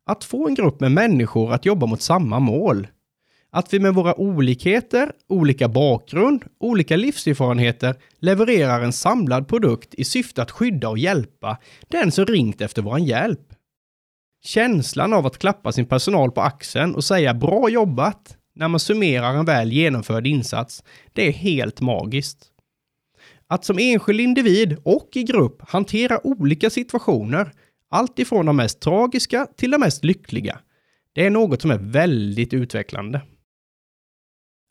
Att 0.06 0.24
få 0.24 0.48
en 0.48 0.56
grupp 0.56 0.80
med 0.80 0.92
människor 0.92 1.54
att 1.54 1.66
jobba 1.66 1.86
mot 1.86 2.02
samma 2.02 2.40
mål. 2.40 2.88
Att 3.52 3.74
vi 3.74 3.80
med 3.80 3.94
våra 3.94 4.20
olikheter, 4.20 5.12
olika 5.30 5.68
bakgrund, 5.68 6.44
olika 6.60 6.96
livserfarenheter 6.96 7.96
levererar 8.20 8.82
en 8.82 8.94
samlad 8.94 9.48
produkt 9.48 9.94
i 9.94 10.04
syfte 10.04 10.42
att 10.42 10.52
skydda 10.52 10.90
och 10.90 10.98
hjälpa 10.98 11.58
den 11.88 12.12
som 12.12 12.26
ringt 12.26 12.62
efter 12.62 12.82
vår 12.82 13.00
hjälp. 13.00 13.54
Känslan 14.46 15.14
av 15.14 15.26
att 15.26 15.38
klappa 15.38 15.72
sin 15.72 15.86
personal 15.86 16.32
på 16.32 16.42
axeln 16.42 16.96
och 16.96 17.04
säga 17.04 17.34
bra 17.34 17.70
jobbat 17.70 18.38
när 18.56 18.68
man 18.68 18.80
summerar 18.80 19.34
en 19.34 19.46
väl 19.46 19.72
genomförd 19.72 20.28
insats, 20.28 20.84
det 21.14 21.28
är 21.28 21.32
helt 21.32 21.82
magiskt. 21.82 22.50
Att 23.48 23.66
som 23.66 23.80
enskild 23.80 24.22
individ 24.22 24.78
och 24.84 25.10
i 25.14 25.24
grupp 25.24 25.70
hantera 25.70 26.28
olika 26.28 26.70
situationer, 26.70 27.52
allt 27.94 28.20
ifrån 28.20 28.46
de 28.46 28.56
mest 28.56 28.80
tragiska 28.80 29.48
till 29.56 29.72
de 29.72 29.78
mest 29.78 30.04
lyckliga, 30.04 30.60
det 31.14 31.26
är 31.26 31.30
något 31.30 31.62
som 31.62 31.72
är 31.72 31.78
väldigt 31.78 32.54
utvecklande. 32.54 33.22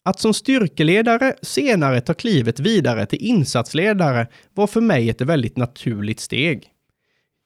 Att 0.04 0.20
som 0.20 0.34
styrkeledare 0.34 1.34
senare 1.42 2.00
ta 2.00 2.14
klivet 2.14 2.60
vidare 2.60 3.06
till 3.06 3.22
insatsledare 3.22 4.26
var 4.54 4.66
för 4.66 4.80
mig 4.80 5.10
ett 5.10 5.20
väldigt 5.20 5.56
naturligt 5.56 6.20
steg. 6.20 6.68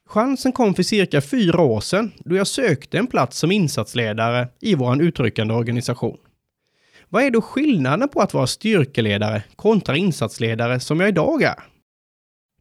Chansen 0.07 0.51
kom 0.51 0.75
för 0.75 0.83
cirka 0.83 1.21
fyra 1.21 1.61
år 1.61 1.81
sedan 1.81 2.11
då 2.19 2.35
jag 2.35 2.47
sökte 2.47 2.97
en 2.97 3.07
plats 3.07 3.37
som 3.37 3.51
insatsledare 3.51 4.47
i 4.61 4.75
vår 4.75 5.01
utryckande 5.01 5.53
organisation. 5.53 6.17
Vad 7.09 7.23
är 7.23 7.31
då 7.31 7.41
skillnaden 7.41 8.09
på 8.09 8.21
att 8.21 8.33
vara 8.33 8.47
styrkeledare 8.47 9.43
kontra 9.55 9.97
insatsledare 9.97 10.79
som 10.79 10.99
jag 10.99 11.09
idag 11.09 11.43
är? 11.43 11.63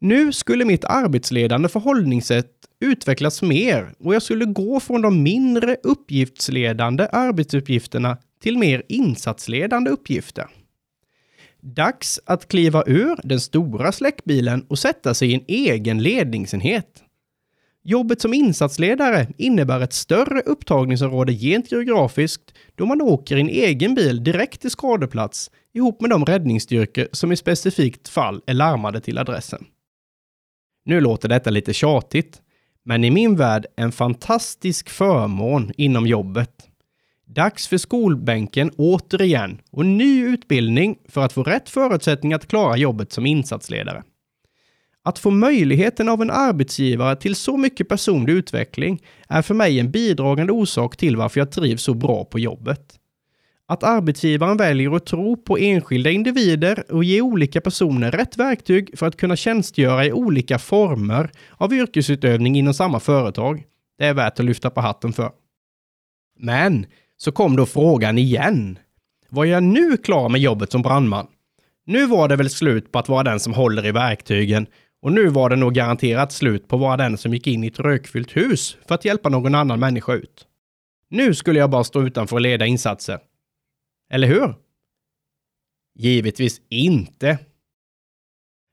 Nu 0.00 0.32
skulle 0.32 0.64
mitt 0.64 0.84
arbetsledande 0.84 1.68
förhållningssätt 1.68 2.55
utvecklas 2.80 3.42
mer 3.42 3.94
och 3.98 4.14
jag 4.14 4.22
skulle 4.22 4.44
gå 4.44 4.80
från 4.80 5.02
de 5.02 5.22
mindre 5.22 5.76
uppgiftsledande 5.82 7.08
arbetsuppgifterna 7.12 8.18
till 8.42 8.58
mer 8.58 8.82
insatsledande 8.88 9.90
uppgifter. 9.90 10.46
Dags 11.60 12.20
att 12.26 12.48
kliva 12.48 12.84
ur 12.86 13.16
den 13.22 13.40
stora 13.40 13.92
släckbilen 13.92 14.66
och 14.68 14.78
sätta 14.78 15.14
sig 15.14 15.30
i 15.30 15.34
en 15.34 15.44
egen 15.48 16.02
ledningsenhet. 16.02 17.02
Jobbet 17.82 18.20
som 18.20 18.34
insatsledare 18.34 19.26
innebär 19.36 19.80
ett 19.80 19.92
större 19.92 20.40
upptagningsområde 20.40 21.32
gent 21.32 21.72
geografiskt 21.72 22.54
då 22.74 22.86
man 22.86 23.02
åker 23.02 23.36
i 23.36 23.40
en 23.40 23.48
egen 23.48 23.94
bil 23.94 24.24
direkt 24.24 24.60
till 24.60 24.70
skadeplats 24.70 25.50
ihop 25.72 26.00
med 26.00 26.10
de 26.10 26.24
räddningsstyrkor 26.24 27.08
som 27.12 27.32
i 27.32 27.36
specifikt 27.36 28.08
fall 28.08 28.42
är 28.46 28.54
larmade 28.54 29.00
till 29.00 29.18
adressen. 29.18 29.64
Nu 30.84 31.00
låter 31.00 31.28
detta 31.28 31.50
lite 31.50 31.72
tjatigt, 31.72 32.42
men 32.88 33.04
i 33.04 33.10
min 33.10 33.36
värld 33.36 33.66
en 33.76 33.92
fantastisk 33.92 34.90
förmån 34.90 35.72
inom 35.76 36.06
jobbet. 36.06 36.50
Dags 37.24 37.68
för 37.68 37.78
skolbänken 37.78 38.70
återigen 38.76 39.60
och 39.70 39.86
ny 39.86 40.24
utbildning 40.24 40.98
för 41.08 41.24
att 41.24 41.32
få 41.32 41.42
rätt 41.42 41.68
förutsättningar 41.68 42.36
att 42.36 42.46
klara 42.46 42.76
jobbet 42.76 43.12
som 43.12 43.26
insatsledare. 43.26 44.02
Att 45.02 45.18
få 45.18 45.30
möjligheten 45.30 46.08
av 46.08 46.22
en 46.22 46.30
arbetsgivare 46.30 47.16
till 47.16 47.34
så 47.34 47.56
mycket 47.56 47.88
personlig 47.88 48.32
utveckling 48.32 49.02
är 49.28 49.42
för 49.42 49.54
mig 49.54 49.80
en 49.80 49.90
bidragande 49.90 50.52
orsak 50.52 50.96
till 50.96 51.16
varför 51.16 51.40
jag 51.40 51.52
trivs 51.52 51.82
så 51.82 51.94
bra 51.94 52.24
på 52.24 52.38
jobbet. 52.38 52.94
Att 53.68 53.82
arbetsgivaren 53.82 54.56
väljer 54.56 54.96
att 54.96 55.06
tro 55.06 55.36
på 55.36 55.58
enskilda 55.58 56.10
individer 56.10 56.92
och 56.92 57.04
ge 57.04 57.20
olika 57.20 57.60
personer 57.60 58.10
rätt 58.10 58.36
verktyg 58.36 58.98
för 58.98 59.06
att 59.06 59.16
kunna 59.16 59.36
tjänstgöra 59.36 60.04
i 60.04 60.12
olika 60.12 60.58
former 60.58 61.30
av 61.56 61.74
yrkesutövning 61.74 62.56
inom 62.56 62.74
samma 62.74 63.00
företag, 63.00 63.64
det 63.98 64.06
är 64.06 64.14
värt 64.14 64.40
att 64.40 64.46
lyfta 64.46 64.70
på 64.70 64.80
hatten 64.80 65.12
för. 65.12 65.30
Men 66.38 66.86
så 67.16 67.32
kom 67.32 67.56
då 67.56 67.66
frågan 67.66 68.18
igen. 68.18 68.78
Var 69.28 69.44
jag 69.44 69.62
nu 69.62 69.96
klar 69.96 70.28
med 70.28 70.40
jobbet 70.40 70.72
som 70.72 70.82
brandman? 70.82 71.26
Nu 71.86 72.06
var 72.06 72.28
det 72.28 72.36
väl 72.36 72.50
slut 72.50 72.92
på 72.92 72.98
att 72.98 73.08
vara 73.08 73.22
den 73.22 73.40
som 73.40 73.54
håller 73.54 73.86
i 73.86 73.92
verktygen 73.92 74.66
och 75.02 75.12
nu 75.12 75.28
var 75.28 75.50
det 75.50 75.56
nog 75.56 75.74
garanterat 75.74 76.32
slut 76.32 76.68
på 76.68 76.76
att 76.76 76.82
vara 76.82 76.96
den 76.96 77.18
som 77.18 77.34
gick 77.34 77.46
in 77.46 77.64
i 77.64 77.66
ett 77.66 77.80
rökfyllt 77.80 78.36
hus 78.36 78.76
för 78.88 78.94
att 78.94 79.04
hjälpa 79.04 79.28
någon 79.28 79.54
annan 79.54 79.80
människa 79.80 80.14
ut. 80.14 80.46
Nu 81.10 81.34
skulle 81.34 81.58
jag 81.58 81.70
bara 81.70 81.84
stå 81.84 82.02
utanför 82.02 82.36
och 82.36 82.40
leda 82.40 82.66
insatser. 82.66 83.18
Eller 84.10 84.28
hur? 84.28 84.54
Givetvis 85.94 86.60
inte. 86.68 87.38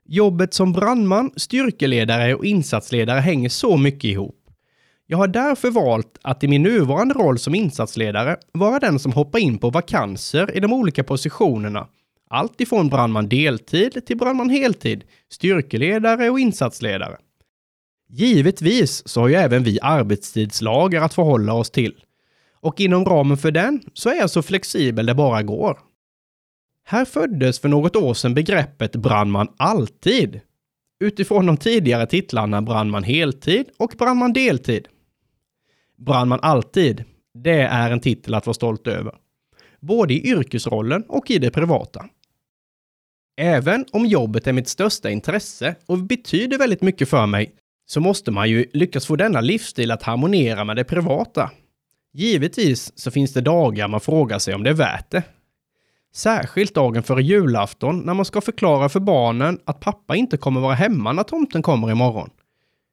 Jobbet 0.06 0.54
som 0.54 0.74
brandman, 0.74 1.32
styrkeledare 1.36 2.36
och 2.36 2.46
insatsledare 2.46 3.20
hänger 3.20 3.50
så 3.50 3.78
mycket 3.78 4.04
ihop. 4.04 4.40
Jag 5.06 5.18
har 5.18 5.28
därför 5.28 5.72
valt 5.72 6.20
att 6.22 6.44
i 6.44 6.48
min 6.48 6.63
nuvarande 6.63 7.13
roll 7.13 7.40
som 7.40 7.56
insatsledare 7.56 8.38
vara 8.52 8.80
den 8.80 9.00
som 9.00 9.12
hoppar 9.12 9.40
in 9.40 9.58
på 9.58 9.70
vakanser 9.70 10.58
i 10.58 10.60
de 10.60 10.74
olika 10.74 11.04
positionerna. 11.04 11.88
Allt 12.30 12.62
ifrån 12.62 12.90
brandman 12.90 13.30
deltid 13.30 14.06
till 14.06 14.18
brandman 14.18 14.50
heltid, 14.50 15.04
styrkeledare 15.32 16.30
och 16.30 16.40
insatsledare. 16.40 17.18
Givetvis 18.10 19.08
så 19.08 19.22
har 19.22 19.28
ju 19.28 19.36
även 19.36 19.63
vi 19.63 19.80
arbetstidslagar 19.82 21.02
att 21.02 21.13
förhålla 21.13 21.54
oss 21.54 21.72
till. 21.72 21.96
Och 22.63 22.82
inom 22.82 23.05
ramen 23.05 23.38
för 23.38 23.51
den 23.51 23.82
så 23.93 24.10
är 24.10 24.15
jag 24.15 24.29
så 24.29 24.41
flexibel 24.41 25.05
det 25.05 25.15
bara 25.15 25.43
går. 25.43 25.79
Här 26.86 27.05
föddes 27.05 27.60
för 27.60 27.70
något 27.70 27.96
år 27.96 28.13
sedan 28.13 28.34
begreppet 28.34 28.96
brandman 28.96 29.48
alltid. 29.58 30.41
Utifrån 31.00 31.46
de 31.46 31.58
tidigare 31.58 32.08
titlarna 32.08 32.62
brandman 32.62 33.03
heltid 33.03 33.65
och 33.77 33.93
brandman 33.98 34.34
deltid. 34.34 34.88
Brandman 35.98 36.39
alltid, 36.41 37.03
det 37.34 37.62
är 37.62 37.91
en 37.91 38.00
titel 38.00 38.34
att 38.34 38.46
vara 38.46 38.53
stolt 38.53 38.88
över. 38.88 39.15
Både 39.79 40.13
i 40.13 40.27
yrkesrollen 40.27 41.03
och 41.08 41.32
i 41.32 41.38
det 41.38 41.51
privata. 41.51 42.05
Även 43.38 43.86
om 43.91 44.05
jobbet 44.05 44.48
är 44.48 44.53
mitt 44.53 44.67
största 44.67 45.10
intresse 45.10 45.75
och 45.86 45.98
betyder 45.98 46.58
väldigt 46.58 46.82
mycket 46.82 47.10
för 47.10 47.25
mig, 47.25 47.55
så 47.86 48.01
måste 48.01 48.32
man 48.32 48.50
ju 48.50 48.65
lyckas 48.74 49.05
få 49.05 49.15
denna 49.15 49.41
livsstil 49.41 49.91
att 49.91 50.03
harmonera 50.03 50.63
med 50.63 50.75
det 50.75 50.84
privata. 50.84 51.52
Givetvis 52.13 52.91
så 52.95 53.12
finns 53.12 53.34
det 53.34 53.41
dagar 53.41 53.88
man 53.88 53.99
frågar 53.99 54.39
sig 54.39 54.56
om 54.56 54.63
det 54.63 54.69
är 54.69 54.73
värt 54.73 55.12
det. 55.12 55.23
Särskilt 56.15 56.76
dagen 56.76 57.04
före 57.04 57.23
julafton 57.23 57.99
när 57.99 58.13
man 58.13 58.26
ska 58.26 58.41
förklara 58.41 58.89
för 58.89 58.99
barnen 58.99 59.60
att 59.65 59.80
pappa 59.80 60.15
inte 60.15 60.38
kommer 60.38 60.62
vara 60.62 60.73
hemma 60.73 61.13
när 61.13 61.23
tomten 61.23 61.62
kommer 61.62 61.91
imorgon. 61.91 62.30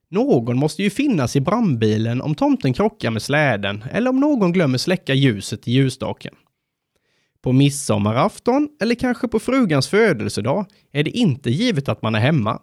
Någon 0.08 0.56
måste 0.56 0.82
ju 0.82 0.90
finnas 0.90 1.36
i 1.36 1.40
brandbilen 1.40 2.22
om 2.22 2.34
tomten 2.34 2.72
krockar 2.72 3.10
med 3.10 3.22
släden 3.22 3.84
eller 3.92 4.10
om 4.10 4.20
någon 4.20 4.52
glömmer 4.52 4.78
släcka 4.78 5.14
ljuset 5.14 5.68
i 5.68 5.72
ljusstaken. 5.72 6.34
På 7.42 7.52
midsommarafton 7.52 8.68
eller 8.82 8.94
kanske 8.94 9.28
på 9.28 9.38
frugans 9.38 9.88
födelsedag 9.88 10.66
är 10.92 11.04
det 11.04 11.10
inte 11.10 11.50
givet 11.50 11.88
att 11.88 12.02
man 12.02 12.14
är 12.14 12.20
hemma. 12.20 12.60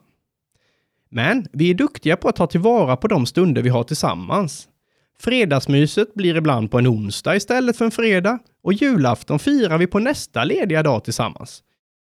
Men 1.10 1.48
vi 1.54 1.70
är 1.70 1.74
duktiga 1.74 2.18
på 2.18 2.30
att 2.30 2.36
ta 2.36 2.48
tillvara 2.48 2.98
på 2.98 3.08
de 3.08 3.26
stunder 3.26 3.62
vi 3.62 3.70
har 3.70 3.84
tillsammans. 3.84 4.68
Fredagsmyset 5.20 6.14
blir 6.14 6.38
ibland 6.38 6.72
på 6.72 6.78
en 6.78 6.88
onsdag 6.88 7.36
istället 7.36 7.78
för 7.78 7.86
en 7.86 7.92
fredag 7.92 8.40
och 8.64 8.74
julafton 8.74 9.40
firar 9.40 9.78
vi 9.78 9.88
på 9.88 10.00
nästa 10.00 10.44
lediga 10.44 10.84
dag 10.84 11.04
tillsammans. 11.04 11.64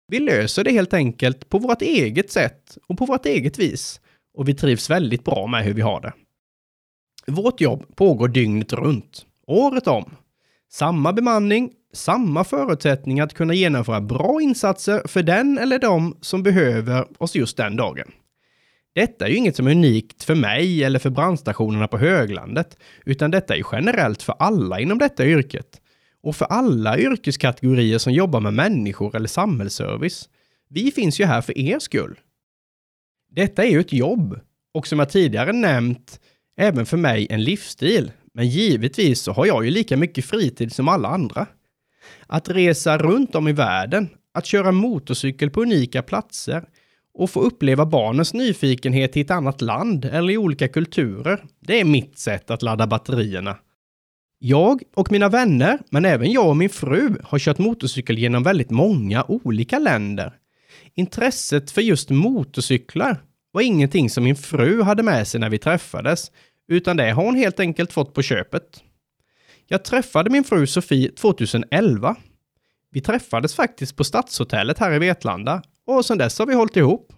Vi 0.09 0.21
löser 0.21 0.65
det 0.65 0.73
helt 0.73 0.95
enkelt 0.95 1.49
på 1.49 1.59
vårt 1.59 1.83
eget 1.83 2.33
sätt 2.33 2.79
och 2.87 2.99
på 2.99 3.07
vårt 3.07 3.27
eget 3.27 3.59
vis 3.59 4.01
och 4.35 4.49
vi 4.49 4.55
trivs 4.55 4.91
väldigt 4.91 5.25
bra 5.25 5.47
med 5.47 5.65
hur 5.65 5.75
vi 5.75 5.83
har 5.83 6.01
det. 6.01 6.13
Vårt 7.27 7.61
jobb 7.61 7.97
pågår 7.97 8.29
dygnet 8.29 8.73
runt, 8.73 9.27
året 9.47 9.87
om. 9.87 10.11
Samma 10.71 11.13
bemanning, 11.13 11.73
samma 11.93 12.45
förutsättningar 12.45 13.25
att 13.25 13.35
kunna 13.35 13.55
genomföra 13.55 14.01
bra 14.01 14.41
insatser 14.41 15.03
för 15.09 15.23
den 15.23 15.59
eller 15.59 15.79
de 15.79 16.17
som 16.21 16.43
behöver 16.43 17.23
oss 17.23 17.35
just 17.35 17.57
den 17.57 17.77
dagen. 17.77 18.13
Detta 18.99 19.27
är 19.27 19.31
ju 19.31 19.37
inget 19.37 19.57
som 19.57 19.67
är 19.67 19.71
unikt 19.71 20.25
för 20.25 20.35
mig 20.35 20.85
eller 20.85 20.99
för 20.99 21.11
brandstationerna 21.11 21.89
på 21.89 21.99
höglandet, 21.99 22.77
utan 23.05 23.31
detta 23.31 23.57
är 23.57 23.63
generellt 23.73 24.23
för 24.23 24.35
alla 24.39 24.81
inom 24.81 24.99
detta 24.99 25.27
yrket 25.27 25.81
och 26.23 26.37
för 26.37 26.45
alla 26.45 26.99
yrkeskategorier 26.99 27.99
som 27.99 28.13
jobbar 28.13 28.41
med 28.41 28.55
människor 28.55 29.17
eller 29.17 29.29
samhällsservice. 29.29 30.29
Vi 30.71 30.91
finns 30.91 31.21
ju 31.21 31.25
här 31.25 31.41
för 31.41 31.59
er 31.59 31.79
skull. 31.79 32.19
Detta 33.31 33.65
är 33.65 33.71
ju 33.71 33.81
ett 33.81 33.93
jobb 33.93 34.41
och 34.75 34.87
som 34.87 34.99
jag 34.99 35.11
tidigare 35.11 35.53
nämnt, 35.53 36.21
även 36.57 36.87
för 36.87 36.97
mig 36.97 37.27
en 37.31 37.45
livsstil. 37.45 38.13
Men 38.35 38.49
givetvis 38.49 39.21
så 39.21 39.33
har 39.33 39.47
jag 39.47 39.65
ju 39.65 39.71
lika 39.71 39.97
mycket 39.97 40.25
fritid 40.25 40.73
som 40.73 40.89
alla 40.89 41.09
andra. 41.09 41.47
Att 42.27 42.49
resa 42.49 42.99
runt 42.99 43.35
om 43.35 43.49
i 43.49 43.53
världen, 43.53 44.09
att 44.35 44.47
köra 44.47 44.73
motorcykel 44.73 45.51
på 45.51 45.63
unika 45.63 46.03
platser 46.03 46.65
och 47.19 47.31
få 47.31 47.41
uppleva 47.41 47.87
barnens 47.87 48.35
nyfikenhet 48.35 49.17
i 49.17 49.21
ett 49.21 49.31
annat 49.31 49.61
land 49.61 50.05
eller 50.05 50.33
i 50.33 50.39
olika 50.39 50.69
kulturer, 50.69 51.45
det 51.61 51.81
är 51.81 51.85
mitt 51.85 52.19
sätt 52.19 52.51
att 52.51 52.63
ladda 52.63 52.87
batterierna. 52.87 53.57
Jag 54.39 54.83
och 54.95 55.13
mina 55.13 55.29
vänner, 55.29 55.79
men 55.91 56.05
även 56.05 56.33
jag 56.33 56.49
och 56.49 56.57
min 56.57 56.71
fru, 56.71 57.17
har 57.23 57.39
kört 57.39 57.59
motorcykel 57.59 58.19
genom 58.19 58.43
väldigt 58.43 58.71
många 58.71 59.25
olika 59.29 59.79
länder. 59.79 60.33
Intresset 60.95 61.71
för 61.71 61.81
just 61.81 62.11
motorcyklar 62.11 63.23
var 63.53 63.63
ingenting 63.63 64.11
som 64.11 64.25
min 64.25 64.37
fru 64.37 64.83
hade 64.83 65.03
med 65.03 65.29
sig 65.29 65.41
när 65.41 65.51
vi 65.51 65.59
träffades, 65.59 66.31
utan 66.69 66.97
det 66.97 67.11
har 67.11 67.25
hon 67.25 67.37
helt 67.37 67.61
enkelt 67.61 67.93
fått 67.93 68.15
på 68.15 68.23
köpet. 68.23 68.83
Jag 69.67 69.85
träffade 69.85 70.31
min 70.31 70.45
fru 70.45 70.67
Sofie 70.67 71.11
2011. 71.11 72.17
Vi 72.91 73.01
träffades 73.01 73.55
faktiskt 73.55 73.97
på 73.97 74.05
Stadshotellet 74.05 74.79
här 74.79 74.93
i 74.93 74.99
Vetlanda 74.99 75.63
och 75.97 76.05
sedan 76.05 76.19
dess 76.19 76.39
har 76.39 76.47
vi 76.47 76.55
hållit 76.55 76.77
ihop. 76.77 77.13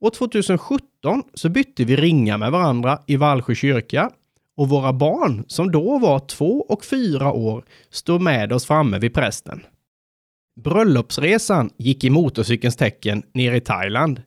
År 0.00 0.10
2017 0.10 1.22
så 1.34 1.48
bytte 1.48 1.84
vi 1.84 1.96
ringar 1.96 2.38
med 2.38 2.52
varandra 2.52 2.98
i 3.06 3.16
Vallsjö 3.16 3.54
kyrka 3.54 4.10
och 4.56 4.68
våra 4.68 4.92
barn, 4.92 5.44
som 5.48 5.70
då 5.70 5.98
var 5.98 6.18
två 6.18 6.66
och 6.68 6.84
fyra 6.84 7.32
år, 7.32 7.64
stod 7.90 8.20
med 8.20 8.52
oss 8.52 8.66
framme 8.66 8.98
vid 8.98 9.14
prästen. 9.14 9.62
Bröllopsresan 10.56 11.70
gick 11.76 12.04
i 12.04 12.10
motorcykelns 12.10 12.76
tecken 12.76 13.22
ner 13.34 13.52
i 13.52 13.60
Thailand. 13.60 14.22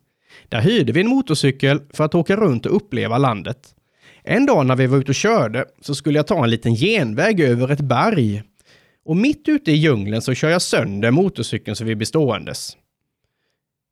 Där 0.49 0.61
hyrde 0.61 0.91
vi 0.91 1.01
en 1.01 1.07
motorcykel 1.07 1.81
för 1.93 2.03
att 2.03 2.15
åka 2.15 2.35
runt 2.35 2.65
och 2.65 2.75
uppleva 2.75 3.17
landet. 3.17 3.75
En 4.23 4.45
dag 4.45 4.65
när 4.65 4.75
vi 4.75 4.87
var 4.87 4.97
ute 4.97 5.11
och 5.11 5.15
körde 5.15 5.65
så 5.81 5.95
skulle 5.95 6.19
jag 6.19 6.27
ta 6.27 6.43
en 6.43 6.49
liten 6.49 6.75
genväg 6.75 7.39
över 7.39 7.71
ett 7.71 7.81
berg. 7.81 8.43
Och 9.05 9.17
mitt 9.17 9.47
ute 9.47 9.71
i 9.71 9.75
djungeln 9.75 10.21
så 10.21 10.33
kör 10.33 10.49
jag 10.49 10.61
sönder 10.61 11.11
motorcykeln 11.11 11.75
så 11.75 11.83
vi 11.83 11.95
blir 11.95 12.05
ståendes. 12.05 12.77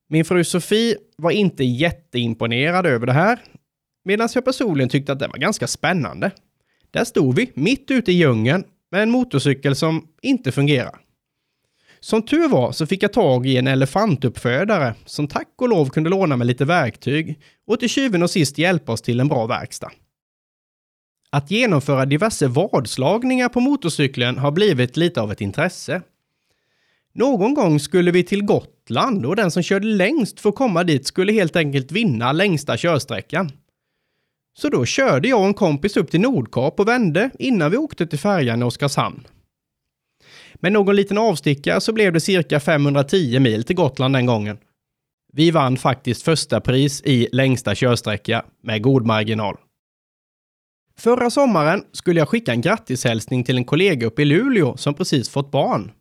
Min 0.08 0.26
fru 0.26 0.44
Sofie 0.44 0.98
var 1.18 1.32
inte 1.32 1.64
jätteimponerad 1.64 2.86
över 2.86 3.06
det 3.06 3.14
här, 3.14 3.40
medan 4.04 4.30
jag 4.36 4.46
personligen 4.46 4.90
tyckte 4.90 5.12
att 5.12 5.20
det 5.20 5.28
var 5.28 5.38
ganska 5.38 5.68
spännande. 5.68 6.32
Där 6.92 7.04
stod 7.04 7.36
vi, 7.36 7.52
mitt 7.54 7.92
ute 7.92 8.12
i 8.12 8.16
djungeln, 8.16 8.64
med 8.92 9.04
en 9.04 9.12
motorcykel 9.12 9.76
som 9.76 10.08
inte 10.22 10.52
fungerar. 10.52 11.00
Som 12.00 12.22
tur 12.22 12.48
var 12.48 12.72
så 12.72 12.88
fick 12.88 13.04
jag 13.04 13.14
tag 13.14 13.48
i 13.48 13.58
en 13.58 13.68
elefantuppfödare 13.68 14.96
som 15.06 15.28
tack 15.28 15.54
och 15.58 15.70
lov 15.70 15.90
kunde 15.90 16.10
låna 16.10 16.38
mig 16.38 16.48
lite 16.48 16.66
verktyg 16.66 17.40
och 17.68 17.80
till 17.80 17.90
syvende 17.90 18.24
och 18.24 18.30
sist 18.30 18.58
hjälpa 18.58 18.92
oss 18.92 19.02
till 19.02 19.20
en 19.20 19.28
bra 19.28 19.46
verkstad. 19.46 19.92
Att 21.30 21.52
genomföra 21.52 22.06
diverse 22.06 22.48
vadslagningar 22.48 23.50
på 23.50 23.60
motorcykeln 23.60 24.38
har 24.38 24.52
blivit 24.52 24.98
lite 24.98 25.22
av 25.22 25.32
ett 25.32 25.42
intresse. 25.42 26.02
Någon 27.14 27.54
gång 27.54 27.80
skulle 27.80 28.12
vi 28.12 28.24
till 28.24 28.46
Gotland 28.88 29.26
och 29.26 29.36
den 29.36 29.52
som 29.52 29.64
körde 29.64 29.88
längst 29.88 30.40
för 30.40 30.50
att 30.50 30.56
komma 30.56 30.84
dit 30.84 31.08
skulle 31.08 31.34
helt 31.34 31.56
enkelt 31.56 31.92
vinna 31.92 32.32
längsta 32.32 32.78
körsträckan. 32.78 33.52
Så 34.58 34.70
då 34.70 34.86
körde 34.86 35.28
jag 35.28 35.40
och 35.40 35.46
en 35.46 35.54
kompis 35.54 35.98
upp 35.98 36.12
till 36.12 36.22
Nordkap 36.22 36.80
och 36.80 36.88
vände 36.88 37.30
innan 37.40 37.72
vi 37.72 37.78
åkte 37.78 38.08
till 38.08 38.20
färjan 38.20 38.62
i 38.62 38.66
Oskarshamn. 38.66 39.28
Med 40.54 40.72
någon 40.72 40.96
liten 40.96 41.18
avstickare 41.18 41.82
så 41.82 41.94
blev 41.94 42.14
det 42.14 42.20
cirka 42.20 42.60
510 42.60 43.40
mil 43.40 43.64
till 43.64 43.76
Gotland 43.76 44.16
den 44.16 44.26
gången. 44.26 44.58
Vi 45.34 45.52
vann 45.52 45.78
faktiskt 45.78 46.24
första 46.24 46.62
pris 46.62 47.02
i 47.06 47.30
längsta 47.32 47.76
körsträcka 47.76 48.46
med 48.64 48.82
god 48.82 49.06
marginal. 49.06 49.58
Förra 50.98 51.30
sommaren 51.30 51.84
skulle 51.92 52.20
jag 52.20 52.30
skicka 52.30 52.52
en 52.52 52.62
grattishälsning 52.62 53.44
till 53.44 53.58
en 53.58 53.66
kollega 53.66 54.08
uppe 54.08 54.22
i 54.22 54.26
Luleå 54.26 54.78
som 54.78 54.94
precis 54.94 55.30
fått 55.30 55.52
barn. 55.52 55.92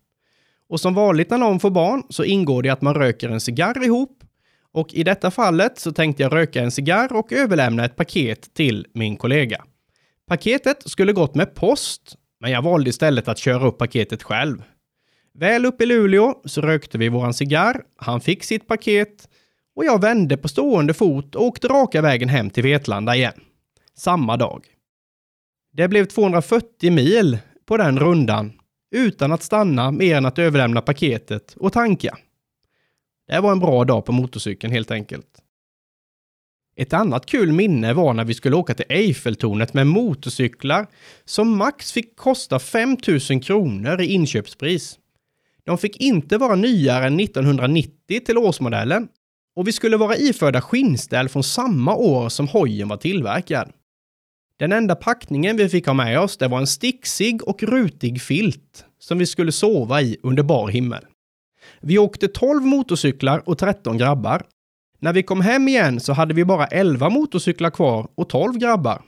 Och 0.74 0.80
som 0.80 0.94
vanligt 0.94 1.30
när 1.30 1.38
någon 1.38 1.60
får 1.60 1.70
barn 1.70 2.02
så 2.08 2.24
ingår 2.24 2.62
det 2.62 2.68
att 2.68 2.82
man 2.82 2.94
röker 2.94 3.28
en 3.28 3.40
cigarr 3.40 3.84
ihop. 3.84 4.24
Och 4.72 4.94
i 4.94 5.02
detta 5.02 5.30
fallet 5.30 5.78
så 5.78 5.92
tänkte 5.92 6.22
jag 6.22 6.32
röka 6.32 6.62
en 6.62 6.70
cigarr 6.70 7.12
och 7.12 7.32
överlämna 7.32 7.84
ett 7.84 7.96
paket 7.96 8.54
till 8.54 8.86
min 8.94 9.16
kollega. 9.16 9.64
Paketet 10.28 10.90
skulle 10.90 11.12
gått 11.12 11.34
med 11.34 11.54
post, 11.54 12.16
men 12.40 12.50
jag 12.50 12.62
valde 12.62 12.90
istället 12.90 13.28
att 13.28 13.38
köra 13.38 13.66
upp 13.66 13.78
paketet 13.78 14.22
själv. 14.22 14.62
Väl 15.34 15.66
uppe 15.66 15.84
i 15.84 15.86
Luleå 15.86 16.34
så 16.44 16.60
rökte 16.60 16.98
vi 16.98 17.08
våran 17.08 17.34
cigarr, 17.34 17.82
han 17.96 18.20
fick 18.20 18.44
sitt 18.44 18.66
paket 18.66 19.28
och 19.76 19.84
jag 19.84 20.00
vände 20.00 20.36
på 20.36 20.48
stående 20.48 20.94
fot 20.94 21.34
och 21.34 21.44
åkte 21.44 21.68
raka 21.68 22.02
vägen 22.02 22.28
hem 22.28 22.50
till 22.50 22.62
Vetlanda 22.62 23.16
igen. 23.16 23.40
Samma 23.96 24.36
dag. 24.36 24.64
Det 25.72 25.88
blev 25.88 26.04
240 26.04 26.92
mil 26.92 27.38
på 27.66 27.76
den 27.76 27.98
rundan 27.98 28.52
utan 28.94 29.32
att 29.32 29.42
stanna 29.42 29.90
mer 29.90 30.16
än 30.16 30.26
att 30.26 30.38
överlämna 30.38 30.80
paketet 30.80 31.54
och 31.56 31.72
tanka. 31.72 32.18
Det 33.28 33.40
var 33.40 33.52
en 33.52 33.60
bra 33.60 33.84
dag 33.84 34.04
på 34.04 34.12
motorcykeln 34.12 34.72
helt 34.72 34.90
enkelt. 34.90 35.40
Ett 36.76 36.92
annat 36.92 37.26
kul 37.26 37.52
minne 37.52 37.92
var 37.92 38.14
när 38.14 38.24
vi 38.24 38.34
skulle 38.34 38.56
åka 38.56 38.74
till 38.74 38.84
Eiffeltornet 38.88 39.74
med 39.74 39.86
motorcyklar 39.86 40.86
som 41.24 41.56
max 41.56 41.92
fick 41.92 42.16
kosta 42.16 42.58
5000 42.58 43.40
kronor 43.40 44.00
i 44.00 44.06
inköpspris. 44.06 44.98
De 45.64 45.78
fick 45.78 46.00
inte 46.00 46.38
vara 46.38 46.54
nyare 46.54 47.06
än 47.06 47.20
1990 47.20 48.20
till 48.26 48.38
årsmodellen 48.38 49.08
och 49.56 49.68
vi 49.68 49.72
skulle 49.72 49.96
vara 49.96 50.16
iförda 50.16 50.60
skinnställ 50.60 51.28
från 51.28 51.44
samma 51.44 51.94
år 51.94 52.28
som 52.28 52.48
hojen 52.48 52.88
var 52.88 52.96
tillverkad. 52.96 53.72
Den 54.58 54.72
enda 54.72 54.94
packningen 54.94 55.56
vi 55.56 55.68
fick 55.68 55.86
ha 55.86 55.94
med 55.94 56.20
oss, 56.20 56.36
det 56.36 56.48
var 56.48 56.58
en 56.58 56.66
sticksig 56.66 57.48
och 57.48 57.62
rutig 57.62 58.22
filt 58.22 58.84
som 58.98 59.18
vi 59.18 59.26
skulle 59.26 59.52
sova 59.52 60.02
i 60.02 60.16
under 60.22 60.42
bar 60.42 60.68
himmel. 60.68 61.04
Vi 61.80 61.98
åkte 61.98 62.28
12 62.28 62.62
motorcyklar 62.62 63.42
och 63.48 63.58
13 63.58 63.98
grabbar. 63.98 64.42
När 65.00 65.12
vi 65.12 65.22
kom 65.22 65.40
hem 65.40 65.68
igen 65.68 66.00
så 66.00 66.12
hade 66.12 66.34
vi 66.34 66.44
bara 66.44 66.66
11 66.66 67.10
motorcyklar 67.10 67.70
kvar 67.70 68.08
och 68.14 68.28
12 68.28 68.58
grabbar. 68.58 69.02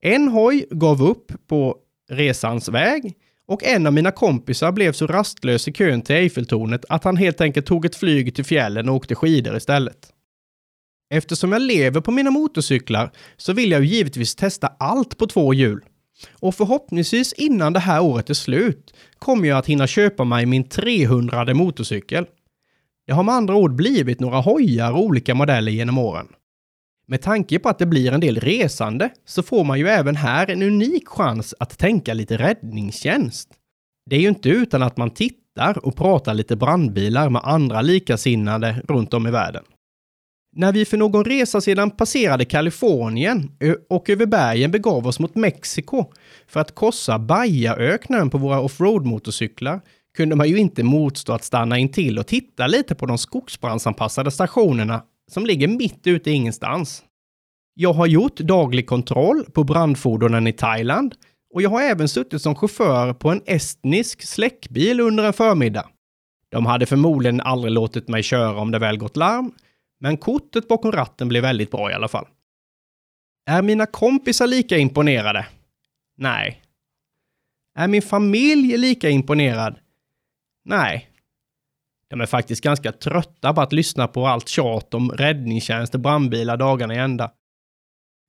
En 0.00 0.28
hoj 0.28 0.66
gav 0.70 1.02
upp 1.02 1.32
på 1.48 1.76
resans 2.10 2.68
väg 2.68 3.14
och 3.46 3.64
en 3.64 3.86
av 3.86 3.92
mina 3.92 4.10
kompisar 4.10 4.72
blev 4.72 4.92
så 4.92 5.06
rastlös 5.06 5.68
i 5.68 5.72
kön 5.72 6.02
till 6.02 6.16
Eiffeltornet 6.16 6.84
att 6.88 7.04
han 7.04 7.16
helt 7.16 7.40
enkelt 7.40 7.66
tog 7.66 7.84
ett 7.84 7.96
flyg 7.96 8.34
till 8.34 8.44
fjällen 8.44 8.88
och 8.88 8.94
åkte 8.94 9.14
skidor 9.14 9.56
istället. 9.56 10.13
Eftersom 11.10 11.52
jag 11.52 11.62
lever 11.62 12.00
på 12.00 12.10
mina 12.10 12.30
motorcyklar 12.30 13.10
så 13.36 13.52
vill 13.52 13.70
jag 13.70 13.84
ju 13.84 13.86
givetvis 13.86 14.34
testa 14.34 14.66
allt 14.78 15.18
på 15.18 15.26
två 15.26 15.54
hjul. 15.54 15.84
Och 16.32 16.54
förhoppningsvis 16.54 17.32
innan 17.32 17.72
det 17.72 17.80
här 17.80 18.02
året 18.02 18.30
är 18.30 18.34
slut 18.34 18.94
kommer 19.18 19.48
jag 19.48 19.58
att 19.58 19.66
hinna 19.66 19.86
köpa 19.86 20.24
mig 20.24 20.46
min 20.46 20.68
300 20.68 21.54
motorcykel. 21.54 22.26
Det 23.06 23.12
har 23.12 23.22
med 23.22 23.34
andra 23.34 23.54
ord 23.54 23.74
blivit 23.74 24.20
några 24.20 24.40
hojar 24.40 24.92
och 24.92 25.02
olika 25.02 25.34
modeller 25.34 25.72
genom 25.72 25.98
åren. 25.98 26.26
Med 27.06 27.22
tanke 27.22 27.58
på 27.58 27.68
att 27.68 27.78
det 27.78 27.86
blir 27.86 28.12
en 28.12 28.20
del 28.20 28.40
resande 28.40 29.10
så 29.26 29.42
får 29.42 29.64
man 29.64 29.78
ju 29.78 29.88
även 29.88 30.16
här 30.16 30.50
en 30.50 30.62
unik 30.62 31.08
chans 31.08 31.54
att 31.58 31.78
tänka 31.78 32.14
lite 32.14 32.36
räddningstjänst. 32.36 33.48
Det 34.10 34.16
är 34.16 34.20
ju 34.20 34.28
inte 34.28 34.48
utan 34.48 34.82
att 34.82 34.96
man 34.96 35.10
tittar 35.10 35.86
och 35.86 35.96
pratar 35.96 36.34
lite 36.34 36.56
brandbilar 36.56 37.30
med 37.30 37.42
andra 37.44 37.80
likasinnade 37.82 38.82
runt 38.88 39.14
om 39.14 39.26
i 39.26 39.30
världen. 39.30 39.64
När 40.56 40.72
vi 40.72 40.84
för 40.84 40.96
någon 40.96 41.24
resa 41.24 41.60
sedan 41.60 41.90
passerade 41.90 42.44
Kalifornien 42.44 43.50
och 43.88 44.10
över 44.10 44.26
bergen 44.26 44.70
begav 44.70 45.06
oss 45.06 45.20
mot 45.20 45.34
Mexiko 45.34 46.04
för 46.48 46.60
att 46.60 46.74
korsa 46.74 47.18
Bajaöknen 47.18 48.30
på 48.30 48.38
våra 48.38 48.60
offroad-motorcyklar 48.60 49.80
kunde 50.16 50.36
man 50.36 50.48
ju 50.48 50.58
inte 50.58 50.82
motstå 50.82 51.32
att 51.32 51.44
stanna 51.44 51.78
in 51.78 51.92
till 51.92 52.18
och 52.18 52.26
titta 52.26 52.66
lite 52.66 52.94
på 52.94 53.06
de 53.06 53.18
skogsbrandsanpassade 53.18 54.30
stationerna 54.30 55.02
som 55.30 55.46
ligger 55.46 55.68
mitt 55.68 56.06
ute 56.06 56.30
i 56.30 56.32
ingenstans. 56.32 57.02
Jag 57.74 57.92
har 57.92 58.06
gjort 58.06 58.36
daglig 58.36 58.86
kontroll 58.86 59.44
på 59.52 59.64
brandfordonen 59.64 60.46
i 60.46 60.52
Thailand 60.52 61.14
och 61.54 61.62
jag 61.62 61.70
har 61.70 61.82
även 61.82 62.08
suttit 62.08 62.42
som 62.42 62.54
chaufför 62.54 63.12
på 63.12 63.30
en 63.30 63.42
estnisk 63.46 64.22
släckbil 64.22 65.00
under 65.00 65.24
en 65.24 65.32
förmiddag. 65.32 65.86
De 66.50 66.66
hade 66.66 66.86
förmodligen 66.86 67.40
aldrig 67.40 67.72
låtit 67.72 68.08
mig 68.08 68.22
köra 68.22 68.60
om 68.60 68.70
det 68.70 68.78
väl 68.78 68.96
gått 68.96 69.16
larm, 69.16 69.52
men 70.04 70.16
kortet 70.16 70.68
bakom 70.68 70.92
ratten 70.92 71.28
blev 71.28 71.42
väldigt 71.42 71.70
bra 71.70 71.90
i 71.90 71.94
alla 71.94 72.08
fall. 72.08 72.26
Är 73.46 73.62
mina 73.62 73.86
kompisar 73.86 74.46
lika 74.46 74.78
imponerade? 74.78 75.46
Nej. 76.16 76.62
Är 77.78 77.88
min 77.88 78.02
familj 78.02 78.76
lika 78.76 79.10
imponerad? 79.10 79.78
Nej. 80.64 81.08
De 82.10 82.20
är 82.20 82.26
faktiskt 82.26 82.62
ganska 82.62 82.92
trötta 82.92 83.54
på 83.54 83.60
att 83.60 83.72
lyssna 83.72 84.08
på 84.08 84.26
allt 84.26 84.48
tjat 84.48 84.94
om 84.94 85.10
räddningstjänst 85.10 85.94
och 85.94 86.00
brandbilar 86.00 86.56
dagarna 86.56 86.94
i 86.94 86.98
ända. 86.98 87.32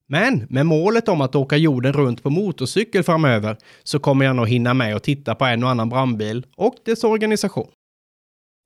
Men 0.07 0.47
med 0.49 0.65
målet 0.65 1.07
om 1.07 1.21
att 1.21 1.35
åka 1.35 1.57
jorden 1.57 1.93
runt 1.93 2.23
på 2.23 2.29
motorcykel 2.29 3.03
framöver 3.03 3.57
så 3.83 3.99
kommer 3.99 4.25
jag 4.25 4.35
nog 4.35 4.49
hinna 4.49 4.73
med 4.73 4.95
att 4.95 5.03
titta 5.03 5.35
på 5.35 5.45
en 5.45 5.63
och 5.63 5.69
annan 5.69 5.89
brandbil 5.89 6.45
och 6.55 6.75
dess 6.85 7.03
organisation. 7.03 7.71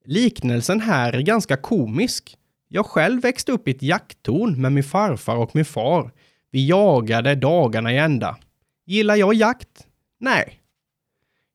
Liknelsen 0.05 0.81
här 0.81 1.13
är 1.13 1.21
ganska 1.21 1.57
komisk 1.57 2.35
jag 2.71 2.85
själv 2.85 3.21
växte 3.21 3.51
upp 3.51 3.67
i 3.67 3.71
ett 3.71 3.83
jakttorn 3.83 4.61
med 4.61 4.71
min 4.71 4.83
farfar 4.83 5.35
och 5.35 5.55
min 5.55 5.65
far. 5.65 6.11
Vi 6.51 6.67
jagade 6.67 7.35
dagarna 7.35 7.93
i 7.93 7.97
ända. 7.97 8.37
Gillar 8.85 9.15
jag 9.15 9.33
jakt? 9.33 9.87
Nej. 10.19 10.59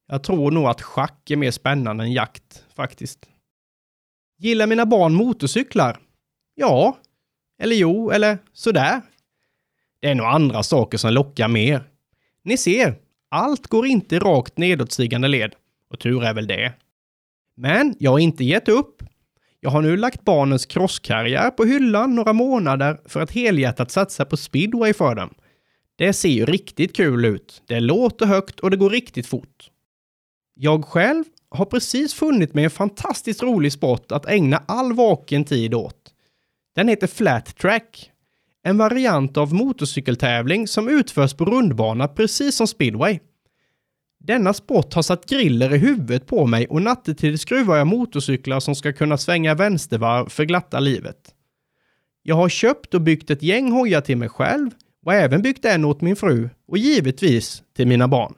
Jag 0.06 0.22
tror 0.24 0.50
nog 0.50 0.66
att 0.66 0.82
schack 0.82 1.30
är 1.30 1.36
mer 1.36 1.50
spännande 1.50 2.04
än 2.04 2.12
jakt, 2.12 2.64
faktiskt. 2.76 3.26
Gillar 4.38 4.66
mina 4.66 4.86
barn 4.86 5.14
motorcyklar? 5.14 5.98
Ja. 6.54 6.98
Eller 7.58 7.76
jo, 7.76 8.10
eller 8.10 8.38
sådär. 8.52 9.02
Det 10.00 10.08
är 10.08 10.14
nog 10.14 10.26
andra 10.26 10.62
saker 10.62 10.98
som 10.98 11.12
lockar 11.12 11.48
mer. 11.48 11.84
Ni 12.42 12.56
ser, 12.56 12.94
allt 13.28 13.66
går 13.66 13.86
inte 13.86 14.18
rakt 14.18 14.58
nedåtstigande 14.58 15.28
led. 15.28 15.54
Och 15.90 16.00
tur 16.00 16.24
är 16.24 16.34
väl 16.34 16.46
det. 16.46 16.72
Men 17.56 17.96
jag 17.98 18.10
har 18.10 18.18
inte 18.18 18.44
gett 18.44 18.68
upp. 18.68 19.02
Jag 19.64 19.70
har 19.70 19.82
nu 19.82 19.96
lagt 19.96 20.24
barnens 20.24 20.66
crosskarriär 20.66 21.50
på 21.50 21.64
hyllan 21.64 22.14
några 22.14 22.32
månader 22.32 23.00
för 23.04 23.20
att 23.20 23.30
helhjärtat 23.30 23.90
satsa 23.90 24.24
på 24.24 24.36
speedway 24.36 24.92
för 24.92 25.14
dem. 25.14 25.34
Det 25.96 26.12
ser 26.12 26.28
ju 26.28 26.46
riktigt 26.46 26.96
kul 26.96 27.24
ut. 27.24 27.62
Det 27.66 27.80
låter 27.80 28.26
högt 28.26 28.60
och 28.60 28.70
det 28.70 28.76
går 28.76 28.90
riktigt 28.90 29.26
fort. 29.26 29.70
Jag 30.54 30.84
själv 30.84 31.24
har 31.50 31.64
precis 31.64 32.14
funnit 32.14 32.54
mig 32.54 32.64
en 32.64 32.70
fantastiskt 32.70 33.42
rolig 33.42 33.72
sport 33.72 34.12
att 34.12 34.26
ägna 34.26 34.62
all 34.68 34.92
vaken 34.92 35.44
tid 35.44 35.74
åt. 35.74 36.14
Den 36.76 36.88
heter 36.88 37.06
Flat 37.06 37.56
Track. 37.56 38.10
En 38.62 38.78
variant 38.78 39.36
av 39.36 39.54
motorcykeltävling 39.54 40.68
som 40.68 40.88
utförs 40.88 41.34
på 41.34 41.44
rundbana 41.44 42.08
precis 42.08 42.56
som 42.56 42.66
speedway. 42.66 43.18
Denna 44.26 44.52
sport 44.52 44.94
har 44.94 45.02
satt 45.02 45.26
griller 45.26 45.74
i 45.74 45.78
huvudet 45.78 46.26
på 46.26 46.46
mig 46.46 46.66
och 46.66 46.82
nattetid 46.82 47.40
skruvar 47.40 47.76
jag 47.76 47.86
motorcyklar 47.86 48.60
som 48.60 48.74
ska 48.74 48.92
kunna 48.92 49.18
svänga 49.18 49.54
vänstervarv 49.54 50.28
för 50.28 50.44
glatta 50.44 50.80
livet. 50.80 51.34
Jag 52.22 52.36
har 52.36 52.48
köpt 52.48 52.94
och 52.94 53.00
byggt 53.00 53.30
ett 53.30 53.42
gäng 53.42 53.72
hojar 53.72 54.00
till 54.00 54.16
mig 54.16 54.28
själv 54.28 54.70
och 55.06 55.14
även 55.14 55.42
byggt 55.42 55.64
en 55.64 55.84
åt 55.84 56.00
min 56.00 56.16
fru 56.16 56.50
och 56.68 56.78
givetvis 56.78 57.62
till 57.76 57.86
mina 57.86 58.08
barn. 58.08 58.34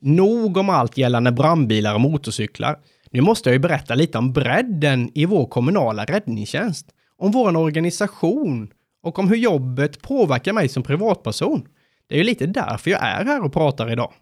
Nog 0.00 0.56
om 0.56 0.70
allt 0.70 0.98
gällande 0.98 1.32
brandbilar 1.32 1.94
och 1.94 2.00
motorcyklar. 2.00 2.78
Nu 3.10 3.20
måste 3.20 3.48
jag 3.48 3.54
ju 3.54 3.60
berätta 3.60 3.94
lite 3.94 4.18
om 4.18 4.32
bredden 4.32 5.10
i 5.14 5.24
vår 5.24 5.46
kommunala 5.46 6.04
räddningstjänst, 6.04 6.86
om 7.16 7.30
vår 7.30 7.56
organisation 7.56 8.70
och 9.02 9.18
om 9.18 9.28
hur 9.28 9.36
jobbet 9.36 10.02
påverkar 10.02 10.52
mig 10.52 10.68
som 10.68 10.82
privatperson. 10.82 11.68
Det 12.08 12.14
är 12.14 12.18
ju 12.18 12.24
lite 12.24 12.46
därför 12.46 12.90
jag 12.90 13.02
är 13.02 13.24
här 13.24 13.44
och 13.44 13.52
pratar 13.52 13.92
idag. 13.92 14.12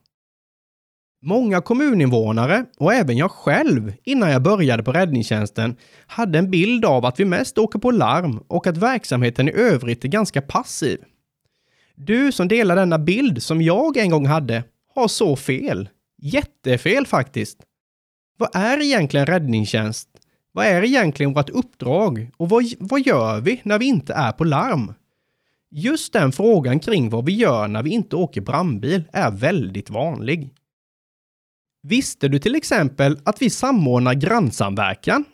Många 1.24 1.60
kommuninvånare 1.60 2.64
och 2.78 2.94
även 2.94 3.16
jag 3.16 3.30
själv 3.30 3.92
innan 4.04 4.30
jag 4.30 4.42
började 4.42 4.82
på 4.82 4.92
räddningstjänsten 4.92 5.76
hade 6.06 6.38
en 6.38 6.50
bild 6.50 6.84
av 6.84 7.04
att 7.04 7.20
vi 7.20 7.24
mest 7.24 7.58
åker 7.58 7.78
på 7.78 7.90
larm 7.90 8.38
och 8.48 8.66
att 8.66 8.76
verksamheten 8.76 9.48
i 9.48 9.52
övrigt 9.52 10.04
är 10.04 10.08
ganska 10.08 10.42
passiv. 10.42 10.98
Du 11.94 12.32
som 12.32 12.48
delar 12.48 12.76
denna 12.76 12.98
bild 12.98 13.42
som 13.42 13.62
jag 13.62 13.96
en 13.96 14.10
gång 14.10 14.26
hade 14.26 14.64
har 14.94 15.08
så 15.08 15.36
fel. 15.36 15.88
Jättefel 16.22 17.06
faktiskt. 17.06 17.58
Vad 18.38 18.56
är 18.56 18.82
egentligen 18.82 19.26
räddningstjänst? 19.26 20.08
Vad 20.52 20.66
är 20.66 20.84
egentligen 20.84 21.32
vårt 21.32 21.50
uppdrag? 21.50 22.30
Och 22.36 22.48
vad, 22.48 22.64
vad 22.78 23.00
gör 23.00 23.40
vi 23.40 23.60
när 23.64 23.78
vi 23.78 23.86
inte 23.86 24.14
är 24.14 24.32
på 24.32 24.44
larm? 24.44 24.94
Just 25.74 26.12
den 26.12 26.32
frågan 26.32 26.80
kring 26.80 27.10
vad 27.10 27.26
vi 27.26 27.32
gör 27.32 27.68
när 27.68 27.82
vi 27.82 27.90
inte 27.90 28.16
åker 28.16 28.40
brandbil 28.40 29.04
är 29.12 29.30
väldigt 29.30 29.90
vanlig. 29.90 30.54
Visste 31.82 32.28
du 32.28 32.38
till 32.38 32.54
exempel 32.54 33.18
att 33.24 33.42
vi 33.42 33.50
samordnar 33.50 34.14
grannsamverkan? 34.14 35.24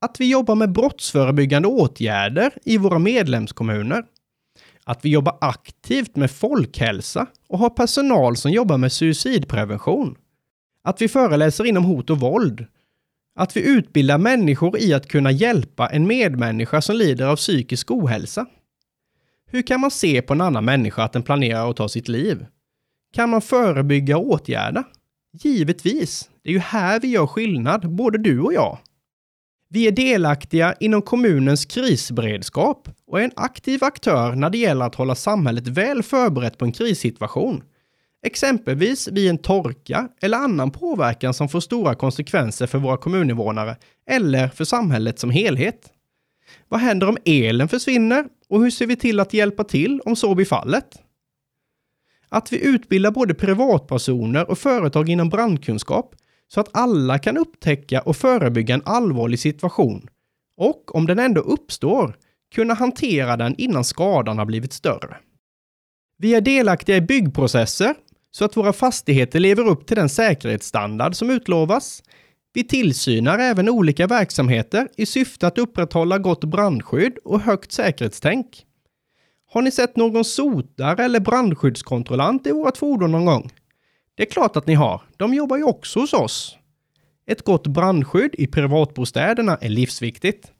Att 0.00 0.20
vi 0.20 0.30
jobbar 0.30 0.54
med 0.54 0.72
brottsförebyggande 0.72 1.68
åtgärder 1.68 2.52
i 2.64 2.78
våra 2.78 2.98
medlemskommuner? 2.98 4.04
Att 4.84 5.04
vi 5.04 5.08
jobbar 5.08 5.38
aktivt 5.40 6.16
med 6.16 6.30
folkhälsa 6.30 7.26
och 7.48 7.58
har 7.58 7.70
personal 7.70 8.36
som 8.36 8.50
jobbar 8.50 8.78
med 8.78 8.92
suicidprevention? 8.92 10.16
Att 10.84 11.02
vi 11.02 11.08
föreläser 11.08 11.64
inom 11.64 11.84
hot 11.84 12.10
och 12.10 12.20
våld? 12.20 12.66
Att 13.38 13.56
vi 13.56 13.68
utbildar 13.68 14.18
människor 14.18 14.78
i 14.78 14.94
att 14.94 15.08
kunna 15.08 15.30
hjälpa 15.30 15.88
en 15.88 16.06
medmänniska 16.06 16.82
som 16.82 16.96
lider 16.96 17.26
av 17.26 17.36
psykisk 17.36 17.90
ohälsa? 17.90 18.46
Hur 19.52 19.62
kan 19.62 19.80
man 19.80 19.90
se 19.90 20.22
på 20.22 20.32
en 20.32 20.40
annan 20.40 20.64
människa 20.64 21.02
att 21.02 21.12
den 21.12 21.22
planerar 21.22 21.70
att 21.70 21.76
ta 21.76 21.88
sitt 21.88 22.08
liv? 22.08 22.46
Kan 23.14 23.30
man 23.30 23.42
förebygga 23.42 24.18
och 24.18 24.30
åtgärda? 24.30 24.84
Givetvis. 25.32 26.30
Det 26.42 26.50
är 26.50 26.52
ju 26.52 26.58
här 26.58 27.00
vi 27.00 27.08
gör 27.08 27.26
skillnad, 27.26 27.94
både 27.94 28.18
du 28.18 28.40
och 28.40 28.52
jag. 28.52 28.78
Vi 29.68 29.86
är 29.86 29.92
delaktiga 29.92 30.74
inom 30.80 31.02
kommunens 31.02 31.64
krisberedskap 31.64 32.88
och 33.06 33.20
är 33.20 33.24
en 33.24 33.32
aktiv 33.36 33.84
aktör 33.84 34.34
när 34.34 34.50
det 34.50 34.58
gäller 34.58 34.84
att 34.84 34.94
hålla 34.94 35.14
samhället 35.14 35.68
väl 35.68 36.02
förberett 36.02 36.58
på 36.58 36.64
en 36.64 36.72
krissituation. 36.72 37.62
Exempelvis 38.26 39.08
vid 39.08 39.30
en 39.30 39.38
torka 39.38 40.08
eller 40.20 40.38
annan 40.38 40.70
påverkan 40.70 41.34
som 41.34 41.48
får 41.48 41.60
stora 41.60 41.94
konsekvenser 41.94 42.66
för 42.66 42.78
våra 42.78 42.96
kommuninvånare 42.96 43.76
eller 44.10 44.48
för 44.48 44.64
samhället 44.64 45.18
som 45.18 45.30
helhet. 45.30 45.92
Vad 46.72 46.80
händer 46.80 47.08
om 47.08 47.16
elen 47.24 47.68
försvinner 47.68 48.24
och 48.48 48.62
hur 48.62 48.70
ser 48.70 48.86
vi 48.86 48.96
till 48.96 49.20
att 49.20 49.34
hjälpa 49.34 49.64
till 49.64 50.00
om 50.00 50.16
så 50.16 50.34
blir 50.34 50.46
fallet? 50.46 51.02
Att 52.28 52.52
vi 52.52 52.66
utbildar 52.66 53.10
både 53.10 53.34
privatpersoner 53.34 54.50
och 54.50 54.58
företag 54.58 55.08
inom 55.08 55.28
brandkunskap 55.28 56.14
så 56.48 56.60
att 56.60 56.68
alla 56.72 57.18
kan 57.18 57.36
upptäcka 57.36 58.00
och 58.00 58.16
förebygga 58.16 58.74
en 58.74 58.82
allvarlig 58.84 59.38
situation 59.38 60.08
och 60.56 60.94
om 60.94 61.06
den 61.06 61.18
ändå 61.18 61.40
uppstår 61.40 62.16
kunna 62.54 62.74
hantera 62.74 63.36
den 63.36 63.54
innan 63.58 63.84
skadan 63.84 64.38
har 64.38 64.46
blivit 64.46 64.72
större. 64.72 65.16
Vi 66.18 66.34
är 66.34 66.40
delaktiga 66.40 66.96
i 66.96 67.00
byggprocesser 67.00 67.94
så 68.30 68.44
att 68.44 68.56
våra 68.56 68.72
fastigheter 68.72 69.40
lever 69.40 69.68
upp 69.68 69.86
till 69.86 69.96
den 69.96 70.08
säkerhetsstandard 70.08 71.16
som 71.16 71.30
utlovas. 71.30 72.02
Vi 72.54 72.64
tillsynar 72.64 73.38
även 73.38 73.68
olika 73.68 74.06
verksamheter 74.06 74.88
i 74.96 75.06
syfte 75.06 75.46
att 75.46 75.58
upprätthålla 75.58 76.18
gott 76.18 76.44
brandskydd 76.44 77.18
och 77.24 77.40
högt 77.40 77.72
säkerhetstänk. 77.72 78.66
Har 79.50 79.62
ni 79.62 79.70
sett 79.70 79.96
någon 79.96 80.24
sotare 80.24 81.04
eller 81.04 81.20
brandskyddskontrollant 81.20 82.46
i 82.46 82.52
vårt 82.52 82.76
fordon 82.76 83.12
någon 83.12 83.24
gång? 83.24 83.50
Det 84.14 84.22
är 84.22 84.30
klart 84.30 84.56
att 84.56 84.66
ni 84.66 84.74
har. 84.74 85.02
De 85.16 85.34
jobbar 85.34 85.56
ju 85.56 85.64
också 85.64 86.00
hos 86.00 86.12
oss. 86.12 86.56
Ett 87.26 87.42
gott 87.42 87.66
brandskydd 87.66 88.34
i 88.38 88.46
privatbostäderna 88.46 89.56
är 89.60 89.68
livsviktigt. 89.68 90.52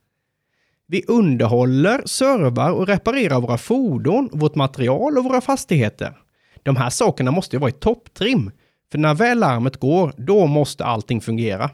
Vi 0.86 1.04
underhåller, 1.08 2.02
servar 2.06 2.72
och 2.72 2.86
reparerar 2.86 3.40
våra 3.40 3.58
fordon, 3.58 4.28
vårt 4.32 4.54
material 4.54 5.18
och 5.18 5.24
våra 5.24 5.40
fastigheter. 5.40 6.16
De 6.62 6.76
här 6.76 6.90
sakerna 6.90 7.30
måste 7.30 7.56
ju 7.56 7.60
vara 7.60 7.70
i 7.70 7.72
topptrim, 7.72 8.50
för 8.92 8.98
när 8.98 9.14
väl 9.14 9.38
larmet 9.38 9.76
går, 9.76 10.12
då 10.16 10.46
måste 10.46 10.84
allting 10.84 11.20
fungera. 11.20 11.70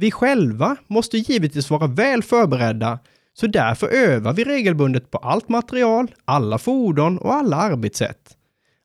Vi 0.00 0.10
själva 0.10 0.76
måste 0.86 1.18
givetvis 1.18 1.70
vara 1.70 1.86
väl 1.86 2.22
förberedda, 2.22 2.98
så 3.34 3.46
därför 3.46 3.88
övar 3.88 4.32
vi 4.32 4.44
regelbundet 4.44 5.10
på 5.10 5.18
allt 5.18 5.48
material, 5.48 6.14
alla 6.24 6.58
fordon 6.58 7.18
och 7.18 7.34
alla 7.34 7.56
arbetssätt. 7.56 8.36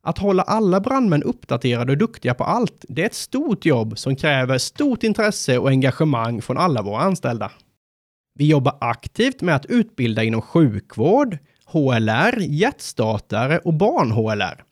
Att 0.03 0.17
hålla 0.17 0.43
alla 0.43 0.79
brandmän 0.79 1.23
uppdaterade 1.23 1.91
och 1.91 1.97
duktiga 1.97 2.33
på 2.33 2.43
allt, 2.43 2.85
det 2.89 3.01
är 3.01 3.05
ett 3.05 3.13
stort 3.13 3.65
jobb 3.65 3.97
som 3.97 4.15
kräver 4.15 4.57
stort 4.57 5.03
intresse 5.03 5.57
och 5.57 5.69
engagemang 5.69 6.41
från 6.41 6.57
alla 6.57 6.81
våra 6.81 7.01
anställda. 7.01 7.51
Vi 8.35 8.47
jobbar 8.47 8.77
aktivt 8.81 9.41
med 9.41 9.55
att 9.55 9.65
utbilda 9.65 10.23
inom 10.23 10.41
sjukvård, 10.41 11.37
HLR, 11.65 12.39
hjärtstartare 12.39 13.57
och 13.57 13.73
barn-HLR. 13.73 14.63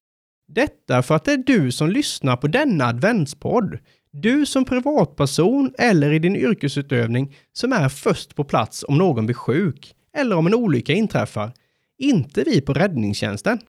Detta 0.48 1.04
för 1.04 1.16
att 1.16 1.26
det 1.26 1.34
är 1.34 1.38
du 1.38 1.72
som 1.72 1.90
lyssnar 1.90 2.38
på 2.38 2.48
denna 2.48 2.86
adventspodd, 2.86 3.80
du 4.12 4.46
som 4.46 4.66
privatperson 4.66 5.74
eller 5.78 6.12
i 6.12 6.20
din 6.20 6.36
yrkesutövning 6.36 7.36
som 7.54 7.74
är 7.74 7.90
först 7.90 8.36
på 8.36 8.44
plats 8.44 8.86
om 8.88 8.98
någon 8.98 9.26
blir 9.26 9.36
sjuk 9.36 9.96
eller 10.18 10.36
om 10.36 10.48
en 10.48 10.54
olycka 10.54 10.94
inträffar, 10.94 11.52
inte 11.98 12.44
vi 12.44 12.62
på 12.62 12.74
räddningstjänsten. 12.74 13.60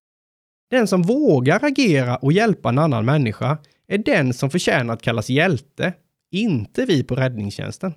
Den 0.70 0.87
som 0.87 1.03
vågar 1.03 1.64
agera 1.64 2.16
och 2.16 2.33
hjälpa 2.33 2.68
en 2.68 2.79
annan 2.79 3.05
människa 3.05 3.59
är 3.88 3.98
den 3.98 4.35
som 4.35 4.50
förtjänar 4.50 4.94
att 4.94 5.03
kallas 5.03 5.31
hjälte, 5.31 5.92
inte 6.31 6.85
vi 6.85 7.03
på 7.03 7.14
räddningstjänsten. 7.14 7.94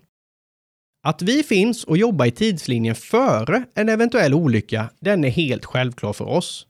Att 1.03 1.21
vi 1.21 1.43
finns 1.43 1.83
och 1.83 1.97
jobbar 1.97 2.25
i 2.25 2.31
tidslinjen 2.31 2.95
före 2.95 3.63
en 3.75 3.89
eventuell 3.89 4.33
olycka, 4.33 4.89
den 4.99 5.23
är 5.23 5.29
helt 5.29 5.65
självklar 5.65 6.13
för 6.13 6.25
oss. 6.25 6.67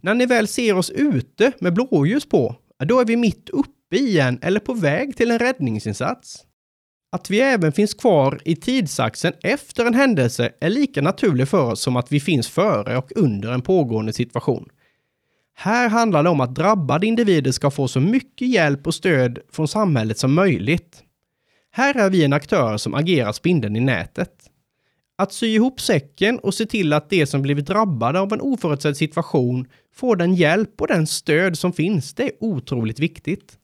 När 0.00 0.14
ni 0.14 0.26
väl 0.26 0.48
ser 0.48 0.76
oss 0.76 0.90
ute 0.90 1.52
med 1.60 1.74
blåljus 1.74 2.28
på, 2.28 2.56
då 2.84 3.00
är 3.00 3.04
vi 3.04 3.16
mitt 3.16 3.48
uppe 3.48 3.79
Bien 3.90 4.38
eller 4.42 4.60
på 4.60 4.74
väg 4.74 5.16
till 5.16 5.30
en 5.30 5.38
räddningsinsats. 5.38 6.46
Att 7.12 7.30
vi 7.30 7.40
även 7.40 7.72
finns 7.72 7.94
kvar 7.94 8.40
i 8.44 8.56
tidsaxeln 8.56 9.34
efter 9.42 9.84
en 9.84 9.94
händelse 9.94 10.52
är 10.60 10.70
lika 10.70 11.02
naturligt 11.02 11.48
för 11.48 11.72
oss 11.72 11.80
som 11.80 11.96
att 11.96 12.12
vi 12.12 12.20
finns 12.20 12.48
före 12.48 12.96
och 12.96 13.12
under 13.16 13.52
en 13.52 13.62
pågående 13.62 14.12
situation. 14.12 14.68
Här 15.54 15.88
handlar 15.88 16.22
det 16.22 16.28
om 16.28 16.40
att 16.40 16.54
drabbade 16.54 17.06
individer 17.06 17.52
ska 17.52 17.70
få 17.70 17.88
så 17.88 18.00
mycket 18.00 18.48
hjälp 18.48 18.86
och 18.86 18.94
stöd 18.94 19.38
från 19.52 19.68
samhället 19.68 20.18
som 20.18 20.34
möjligt. 20.34 21.02
Här 21.72 21.96
är 21.96 22.10
vi 22.10 22.24
en 22.24 22.32
aktör 22.32 22.76
som 22.76 22.94
agerar 22.94 23.32
spindeln 23.32 23.76
i 23.76 23.80
nätet. 23.80 24.32
Att 25.18 25.32
sy 25.32 25.46
ihop 25.46 25.80
säcken 25.80 26.38
och 26.38 26.54
se 26.54 26.66
till 26.66 26.92
att 26.92 27.10
de 27.10 27.26
som 27.26 27.42
blivit 27.42 27.66
drabbade 27.66 28.20
av 28.20 28.32
en 28.32 28.40
oförutsedd 28.40 28.96
situation 28.96 29.66
får 29.94 30.16
den 30.16 30.34
hjälp 30.34 30.80
och 30.80 30.86
den 30.86 31.06
stöd 31.06 31.58
som 31.58 31.72
finns, 31.72 32.14
det 32.14 32.22
är 32.22 32.32
otroligt 32.40 32.98
viktigt. 32.98 33.59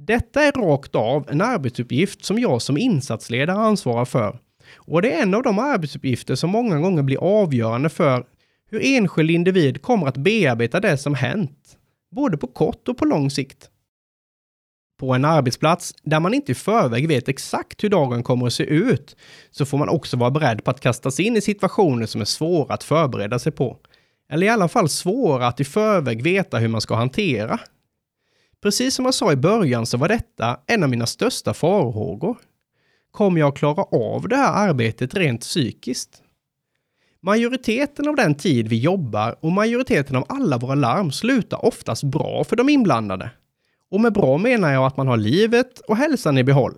Detta 0.00 0.42
är 0.42 0.52
rakt 0.52 0.94
av 0.94 1.30
en 1.30 1.40
arbetsuppgift 1.40 2.24
som 2.24 2.38
jag 2.38 2.62
som 2.62 2.78
insatsledare 2.78 3.58
ansvarar 3.58 4.04
för. 4.04 4.38
Och 4.76 5.02
det 5.02 5.12
är 5.12 5.22
en 5.22 5.34
av 5.34 5.42
de 5.42 5.58
arbetsuppgifter 5.58 6.34
som 6.34 6.50
många 6.50 6.80
gånger 6.80 7.02
blir 7.02 7.18
avgörande 7.18 7.88
för 7.88 8.24
hur 8.70 8.80
enskild 8.84 9.30
individ 9.30 9.82
kommer 9.82 10.06
att 10.06 10.16
bearbeta 10.16 10.80
det 10.80 10.98
som 10.98 11.14
hänt, 11.14 11.76
både 12.14 12.36
på 12.36 12.46
kort 12.46 12.88
och 12.88 12.98
på 12.98 13.04
lång 13.04 13.30
sikt. 13.30 13.70
På 15.00 15.14
en 15.14 15.24
arbetsplats 15.24 15.94
där 16.02 16.20
man 16.20 16.34
inte 16.34 16.52
i 16.52 16.54
förväg 16.54 17.08
vet 17.08 17.28
exakt 17.28 17.84
hur 17.84 17.88
dagen 17.88 18.22
kommer 18.22 18.46
att 18.46 18.52
se 18.52 18.64
ut, 18.64 19.16
så 19.50 19.66
får 19.66 19.78
man 19.78 19.88
också 19.88 20.16
vara 20.16 20.30
beredd 20.30 20.64
på 20.64 20.70
att 20.70 20.80
kastas 20.80 21.20
in 21.20 21.36
i 21.36 21.40
situationer 21.40 22.06
som 22.06 22.20
är 22.20 22.24
svåra 22.24 22.74
att 22.74 22.84
förbereda 22.84 23.38
sig 23.38 23.52
på. 23.52 23.76
Eller 24.32 24.46
i 24.46 24.50
alla 24.50 24.68
fall 24.68 24.88
svåra 24.88 25.46
att 25.46 25.60
i 25.60 25.64
förväg 25.64 26.22
veta 26.22 26.58
hur 26.58 26.68
man 26.68 26.80
ska 26.80 26.94
hantera. 26.94 27.60
Precis 28.62 28.94
som 28.94 29.04
jag 29.04 29.14
sa 29.14 29.32
i 29.32 29.36
början 29.36 29.86
så 29.86 29.96
var 29.96 30.08
detta 30.08 30.60
en 30.66 30.82
av 30.82 30.88
mina 30.88 31.06
största 31.06 31.54
farhågor. 31.54 32.38
Kommer 33.10 33.40
jag 33.40 33.56
klara 33.56 33.82
av 33.82 34.28
det 34.28 34.36
här 34.36 34.68
arbetet 34.68 35.14
rent 35.14 35.40
psykiskt? 35.40 36.22
Majoriteten 37.20 38.08
av 38.08 38.16
den 38.16 38.34
tid 38.34 38.68
vi 38.68 38.78
jobbar 38.78 39.36
och 39.40 39.52
majoriteten 39.52 40.16
av 40.16 40.24
alla 40.28 40.58
våra 40.58 40.74
larm 40.74 41.12
slutar 41.12 41.64
oftast 41.64 42.04
bra 42.04 42.44
för 42.44 42.56
de 42.56 42.68
inblandade. 42.68 43.30
Och 43.90 44.00
med 44.00 44.12
bra 44.12 44.38
menar 44.38 44.72
jag 44.72 44.86
att 44.86 44.96
man 44.96 45.08
har 45.08 45.16
livet 45.16 45.78
och 45.78 45.96
hälsan 45.96 46.38
i 46.38 46.44
behåll. 46.44 46.74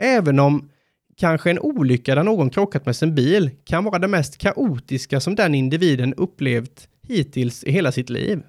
Även 0.00 0.38
om 0.38 0.70
kanske 1.16 1.50
en 1.50 1.58
olycka 1.58 2.14
där 2.14 2.22
någon 2.22 2.50
krockat 2.50 2.86
med 2.86 2.96
sin 2.96 3.14
bil 3.14 3.50
kan 3.64 3.84
vara 3.84 3.98
det 3.98 4.08
mest 4.08 4.38
kaotiska 4.38 5.20
som 5.20 5.34
den 5.34 5.54
individen 5.54 6.14
upplevt 6.14 6.88
hittills 7.02 7.64
i 7.64 7.72
hela 7.72 7.92
sitt 7.92 8.10
liv. 8.10 8.42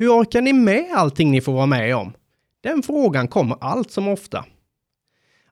Hur 0.00 0.08
orkar 0.08 0.40
ni 0.42 0.52
med 0.52 0.92
allting 0.94 1.30
ni 1.30 1.40
får 1.40 1.52
vara 1.52 1.66
med 1.66 1.96
om? 1.96 2.12
Den 2.62 2.82
frågan 2.82 3.28
kommer 3.28 3.56
allt 3.60 3.90
som 3.90 4.08
ofta. 4.08 4.44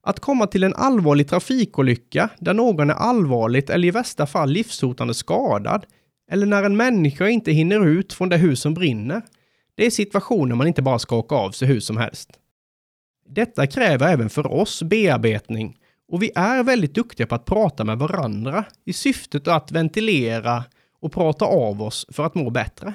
Att 0.01 0.21
komma 0.21 0.47
till 0.47 0.63
en 0.63 0.75
allvarlig 0.75 1.29
trafikolycka 1.29 2.31
där 2.39 2.55
någon 2.55 2.91
är 2.91 2.95
allvarligt 2.95 3.71
eller 3.71 3.89
i 3.89 3.91
värsta 3.91 4.27
fall 4.27 4.51
livshotande 4.51 5.15
skadad, 5.15 5.87
eller 6.31 6.47
när 6.47 6.63
en 6.63 6.77
människa 6.77 7.29
inte 7.29 7.53
hinner 7.53 7.87
ut 7.87 8.13
från 8.13 8.29
det 8.29 8.37
hus 8.37 8.61
som 8.61 8.75
brinner, 8.75 9.23
det 9.75 9.87
är 9.87 9.91
situationer 9.91 10.55
man 10.55 10.67
inte 10.67 10.83
bara 10.83 10.99
ska 10.99 11.17
åka 11.17 11.35
av 11.35 11.51
sig 11.51 11.69
hur 11.69 11.81
som 11.81 11.97
helst. 11.97 12.31
Detta 13.29 13.67
kräver 13.67 14.09
även 14.09 14.31
för 14.31 14.53
oss 14.53 14.83
bearbetning 14.83 15.77
och 16.09 16.23
vi 16.23 16.31
är 16.35 16.63
väldigt 16.63 16.95
duktiga 16.95 17.27
på 17.27 17.35
att 17.35 17.45
prata 17.45 17.85
med 17.85 17.99
varandra 17.99 18.65
i 18.85 18.93
syftet 18.93 19.49
att 19.49 19.73
ventilera 19.73 20.65
och 21.01 21.13
prata 21.13 21.45
av 21.45 21.83
oss 21.83 22.07
för 22.13 22.27
att 22.27 22.35
må 22.35 22.51
bättre. 22.51 22.95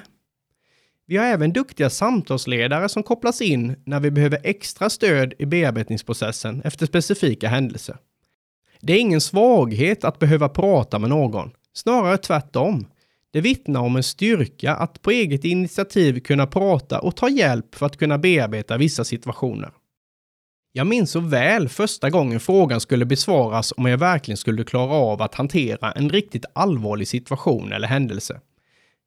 Vi 1.12 1.18
har 1.18 1.26
även 1.26 1.52
duktiga 1.52 1.90
samtalsledare 1.90 2.88
som 2.88 3.02
kopplas 3.02 3.40
in 3.40 3.76
när 3.84 4.00
vi 4.00 4.10
behöver 4.10 4.38
extra 4.42 4.90
stöd 4.90 5.34
i 5.38 5.46
bearbetningsprocessen 5.46 6.62
efter 6.64 6.86
specifika 6.86 7.48
händelser. 7.48 7.96
Det 8.80 8.92
är 8.92 8.98
ingen 8.98 9.20
svaghet 9.20 10.04
att 10.04 10.18
behöva 10.18 10.48
prata 10.48 10.98
med 10.98 11.10
någon, 11.10 11.50
snarare 11.72 12.18
tvärtom. 12.18 12.86
Det 13.32 13.40
vittnar 13.40 13.80
om 13.80 13.96
en 13.96 14.02
styrka 14.02 14.74
att 14.74 15.02
på 15.02 15.10
eget 15.10 15.44
initiativ 15.44 16.20
kunna 16.20 16.46
prata 16.46 17.00
och 17.00 17.16
ta 17.16 17.28
hjälp 17.28 17.74
för 17.74 17.86
att 17.86 17.96
kunna 17.96 18.18
bearbeta 18.18 18.76
vissa 18.76 19.04
situationer. 19.04 19.70
Jag 20.72 20.86
minns 20.86 21.10
så 21.10 21.20
väl 21.20 21.68
första 21.68 22.10
gången 22.10 22.40
frågan 22.40 22.80
skulle 22.80 23.04
besvaras 23.04 23.72
om 23.76 23.86
jag 23.86 23.98
verkligen 23.98 24.36
skulle 24.36 24.64
klara 24.64 24.92
av 24.92 25.22
att 25.22 25.34
hantera 25.34 25.92
en 25.92 26.10
riktigt 26.10 26.44
allvarlig 26.52 27.08
situation 27.08 27.72
eller 27.72 27.88
händelse. 27.88 28.40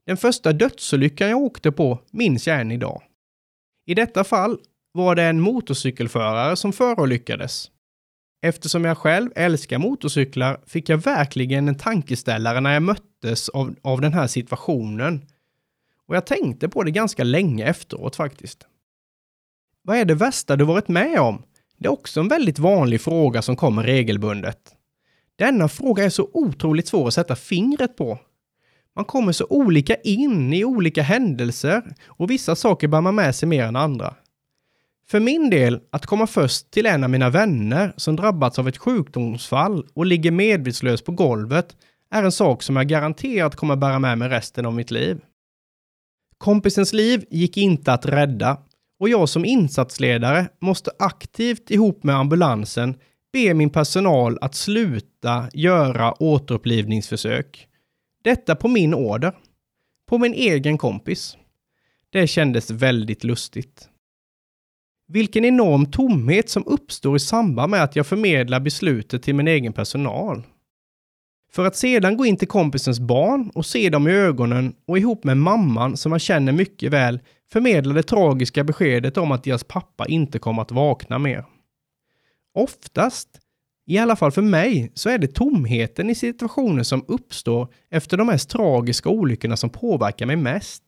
Den 0.06 0.18
första 0.18 0.54
dödsolyckan 0.54 1.30
jag 1.30 1.40
åkte 1.40 1.72
på 1.72 2.00
minns 2.12 2.48
jag 2.48 2.62
än 2.62 2.72
idag. 2.72 3.02
I 3.86 3.94
detta 3.94 4.24
fall 4.24 4.60
var 4.92 5.16
det 5.16 5.24
en 5.24 5.40
motorcykelförare 5.40 6.56
som 6.56 6.74
förolyckades. 6.74 7.72
Eftersom 8.42 8.86
jag 8.86 8.98
själv 8.98 9.32
älskar 9.36 9.78
motorcyklar 9.78 10.60
fick 10.66 10.90
jag 10.90 10.98
verkligen 10.98 11.68
en 11.68 11.78
tankeställare 11.78 12.62
när 12.62 12.74
jag 12.74 12.84
möttes 12.84 13.50
av, 13.50 13.76
av 13.82 14.02
den 14.02 14.14
här 14.14 14.28
situationen. 14.28 15.26
Och 16.08 16.16
jag 16.16 16.26
tänkte 16.26 16.70
på 16.70 16.84
det 16.84 16.92
ganska 16.92 17.24
länge 17.24 17.66
efteråt 17.66 18.16
faktiskt. 18.16 18.68
Vad 19.82 19.98
är 19.98 20.06
det 20.06 20.16
värsta 20.16 20.56
du 20.56 20.66
varit 20.66 20.88
med 20.88 21.20
om? 21.20 21.44
Det 21.78 21.88
är 21.88 21.92
också 21.92 22.20
en 22.20 22.28
väldigt 22.28 22.60
vanlig 22.60 23.02
fråga 23.02 23.42
som 23.42 23.56
kommer 23.56 23.84
regelbundet. 23.84 24.60
Denna 25.36 25.70
fråga 25.70 26.04
är 26.04 26.10
så 26.10 26.30
otroligt 26.34 26.88
svår 26.88 27.08
att 27.08 27.14
sätta 27.14 27.36
fingret 27.36 27.98
på. 27.98 28.20
Man 28.96 29.06
kommer 29.06 29.32
så 29.32 29.46
olika 29.50 29.96
in 29.96 30.54
i 30.54 30.66
olika 30.66 31.02
händelser 31.02 31.96
och 32.08 32.32
vissa 32.32 32.56
saker 32.56 32.88
bär 32.88 33.02
man 33.02 33.16
med 33.16 33.36
sig 33.36 33.50
mer 33.50 33.64
än 33.64 33.76
andra. 33.76 34.16
För 35.08 35.20
min 35.20 35.50
del, 35.50 35.80
att 35.90 36.06
komma 36.06 36.28
först 36.28 36.72
till 36.72 36.86
en 36.86 37.04
av 37.04 37.10
mina 37.10 37.30
vänner 37.30 37.94
som 37.98 38.16
drabbats 38.16 38.60
av 38.60 38.68
ett 38.68 38.78
sjukdomsfall 38.78 39.88
och 39.94 40.06
ligger 40.06 40.32
medvetslös 40.32 41.02
på 41.02 41.12
golvet 41.12 41.76
är 42.12 42.24
en 42.24 42.32
sak 42.32 42.64
som 42.64 42.76
jag 42.76 42.88
garanterat 42.88 43.56
kommer 43.56 43.76
bära 43.76 44.00
med 44.00 44.18
mig 44.18 44.30
resten 44.30 44.66
av 44.66 44.74
mitt 44.74 44.92
liv. 44.92 45.22
Kompisens 46.38 46.94
liv 46.94 47.26
gick 47.30 47.58
inte 47.58 47.94
att 47.94 48.06
rädda 48.06 48.58
och 49.00 49.10
jag 49.10 49.30
som 49.30 49.46
insatsledare 49.46 50.48
måste 50.62 50.92
aktivt 51.00 51.72
ihop 51.72 52.04
med 52.04 52.16
ambulansen 52.16 52.96
be 53.34 53.54
min 53.54 53.70
personal 53.70 54.38
att 54.42 54.56
sluta 54.56 55.50
göra 55.54 56.24
återupplivningsförsök. 56.24 57.68
Detta 58.26 58.56
på 58.56 58.68
min 58.68 58.94
order. 58.94 59.34
På 60.06 60.18
min 60.18 60.34
egen 60.34 60.78
kompis. 60.78 61.38
Det 62.10 62.28
kändes 62.28 62.72
väldigt 62.72 63.24
lustigt. 63.24 63.90
Vilken 65.08 65.46
enorm 65.46 65.92
tomhet 65.92 66.50
som 66.50 66.64
uppstår 66.66 67.16
i 67.16 67.20
samband 67.20 67.72
med 67.72 67.84
att 67.84 67.96
jag 67.96 68.08
förmedlar 68.08 68.60
beslutet 68.60 69.24
till 69.24 69.36
min 69.36 69.48
egen 69.48 69.74
personal. 69.74 70.44
För 71.52 71.66
att 71.66 71.76
sedan 71.76 72.18
gå 72.18 72.26
in 72.26 72.38
till 72.38 72.48
kompisens 72.48 73.00
barn 73.00 73.52
och 73.54 73.66
se 73.66 73.90
dem 73.90 74.08
i 74.08 74.12
ögonen 74.12 74.76
och 74.88 74.98
ihop 74.98 75.24
med 75.24 75.38
mamman 75.38 75.98
som 75.98 76.12
jag 76.12 76.22
känner 76.22 76.52
mycket 76.52 76.94
väl 76.94 77.20
förmedla 77.52 77.94
det 77.94 78.04
tragiska 78.04 78.64
beskedet 78.64 79.18
om 79.18 79.32
att 79.32 79.44
deras 79.44 79.64
pappa 79.64 80.06
inte 80.06 80.40
kommer 80.40 80.62
att 80.62 80.72
vakna 80.72 81.20
mer. 81.20 81.46
Oftast, 82.54 83.40
i 83.86 83.98
alla 83.98 84.16
fall 84.16 84.32
för 84.32 84.42
mig, 84.42 84.92
så 84.94 85.10
är 85.10 85.18
det 85.18 85.28
tomheten 85.28 86.10
i 86.10 86.16
situationer 86.16 86.84
som 86.84 87.06
uppstår 87.08 87.68
efter 87.90 88.18
de 88.18 88.28
mest 88.28 88.50
tragiska 88.50 89.10
olyckorna 89.10 89.58
som 89.58 89.70
påverkar 89.70 90.26
mig 90.26 90.36
mest. 90.36 90.84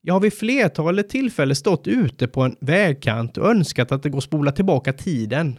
Jag 0.00 0.14
har 0.14 0.20
vid 0.20 0.34
flertalet 0.34 1.08
tillfällen 1.08 1.56
stått 1.56 1.86
ute 1.86 2.28
på 2.28 2.42
en 2.42 2.56
vägkant 2.60 3.38
och 3.38 3.50
önskat 3.50 3.92
att 3.92 4.02
det 4.02 4.10
går 4.10 4.18
att 4.18 4.24
spola 4.24 4.52
tillbaka 4.52 4.92
tiden. 4.92 5.58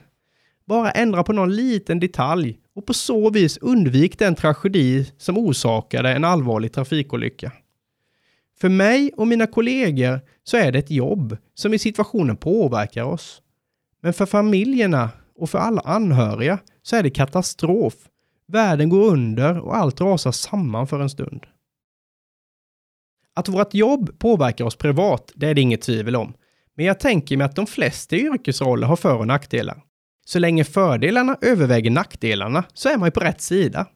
Bara 0.66 0.92
ändra 0.92 1.24
på 1.24 1.34
någon 1.34 1.56
liten 1.56 2.00
detalj 2.00 2.60
och 2.76 2.86
på 2.86 2.94
så 2.94 3.30
vis 3.30 3.58
undvik 3.58 4.20
den 4.20 4.36
tragedi 4.36 5.12
som 5.18 5.38
orsakade 5.38 6.10
en 6.10 6.24
allvarlig 6.24 6.74
trafikolycka. 6.74 7.52
För 8.60 8.70
mig 8.70 9.12
och 9.18 9.28
mina 9.28 9.48
kollegor 9.48 10.20
så 10.44 10.58
är 10.58 10.72
det 10.72 10.80
ett 10.80 10.92
jobb 10.92 11.38
som 11.54 11.74
i 11.74 11.80
situationen 11.80 12.38
påverkar 12.38 13.04
oss. 13.04 13.42
Men 14.02 14.14
för 14.14 14.26
familjerna 14.26 15.10
och 15.36 15.50
för 15.50 15.58
alla 15.58 15.82
anhöriga 15.82 16.60
så 16.82 16.96
är 16.96 17.04
det 17.04 17.10
katastrof. 17.10 17.94
Världen 18.48 18.90
går 18.90 19.08
under 19.08 19.60
och 19.60 19.76
allt 19.76 20.02
rasar 20.02 20.32
samman 20.32 20.88
för 20.88 21.00
en 21.00 21.10
stund. 21.10 21.46
Att 23.36 23.50
vårt 23.50 23.74
jobb 23.74 24.20
påverkar 24.20 24.66
oss 24.66 24.76
privat, 24.76 25.32
det 25.36 25.48
är 25.48 25.54
det 25.54 25.62
inget 25.62 25.82
tvivel 25.82 26.16
om. 26.16 26.34
Men 26.76 26.86
jag 26.86 27.00
tänker 27.00 27.38
mig 27.38 27.46
att 27.46 27.56
de 27.56 27.68
flesta 27.68 28.16
yrkesroller 28.16 28.88
har 28.88 28.96
för 28.96 29.18
och 29.18 29.28
nackdelar. 29.28 29.82
Så 30.26 30.40
länge 30.40 30.64
fördelarna 30.64 31.38
överväger 31.42 31.92
nackdelarna 31.92 32.64
så 32.74 32.90
är 32.90 32.98
man 32.98 33.08
ju 33.08 33.12
på 33.12 33.20
rätt 33.20 33.42
sida. 33.42 33.88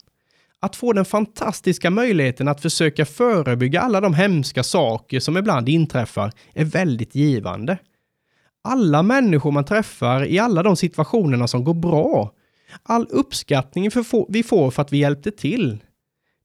Att 0.60 0.76
få 0.76 0.92
den 0.92 1.04
fantastiska 1.04 1.90
möjligheten 1.90 2.48
att 2.48 2.62
försöka 2.62 3.06
förebygga 3.06 3.80
alla 3.80 4.00
de 4.00 4.14
hemska 4.14 4.62
saker 4.62 5.20
som 5.20 5.36
ibland 5.36 5.68
inträffar 5.68 6.32
är 6.54 6.64
väldigt 6.64 7.14
givande. 7.14 7.78
Alla 8.62 9.02
människor 9.02 9.50
man 9.50 9.64
träffar 9.64 10.24
i 10.24 10.38
alla 10.38 10.62
de 10.62 10.76
situationerna 10.76 11.48
som 11.48 11.64
går 11.64 11.74
bra, 11.74 12.34
all 12.82 13.06
uppskattning 13.10 13.90
vi 14.28 14.42
får 14.42 14.70
för 14.70 14.82
att 14.82 14.92
vi 14.92 14.98
hjälpte 14.98 15.30
till, 15.30 15.84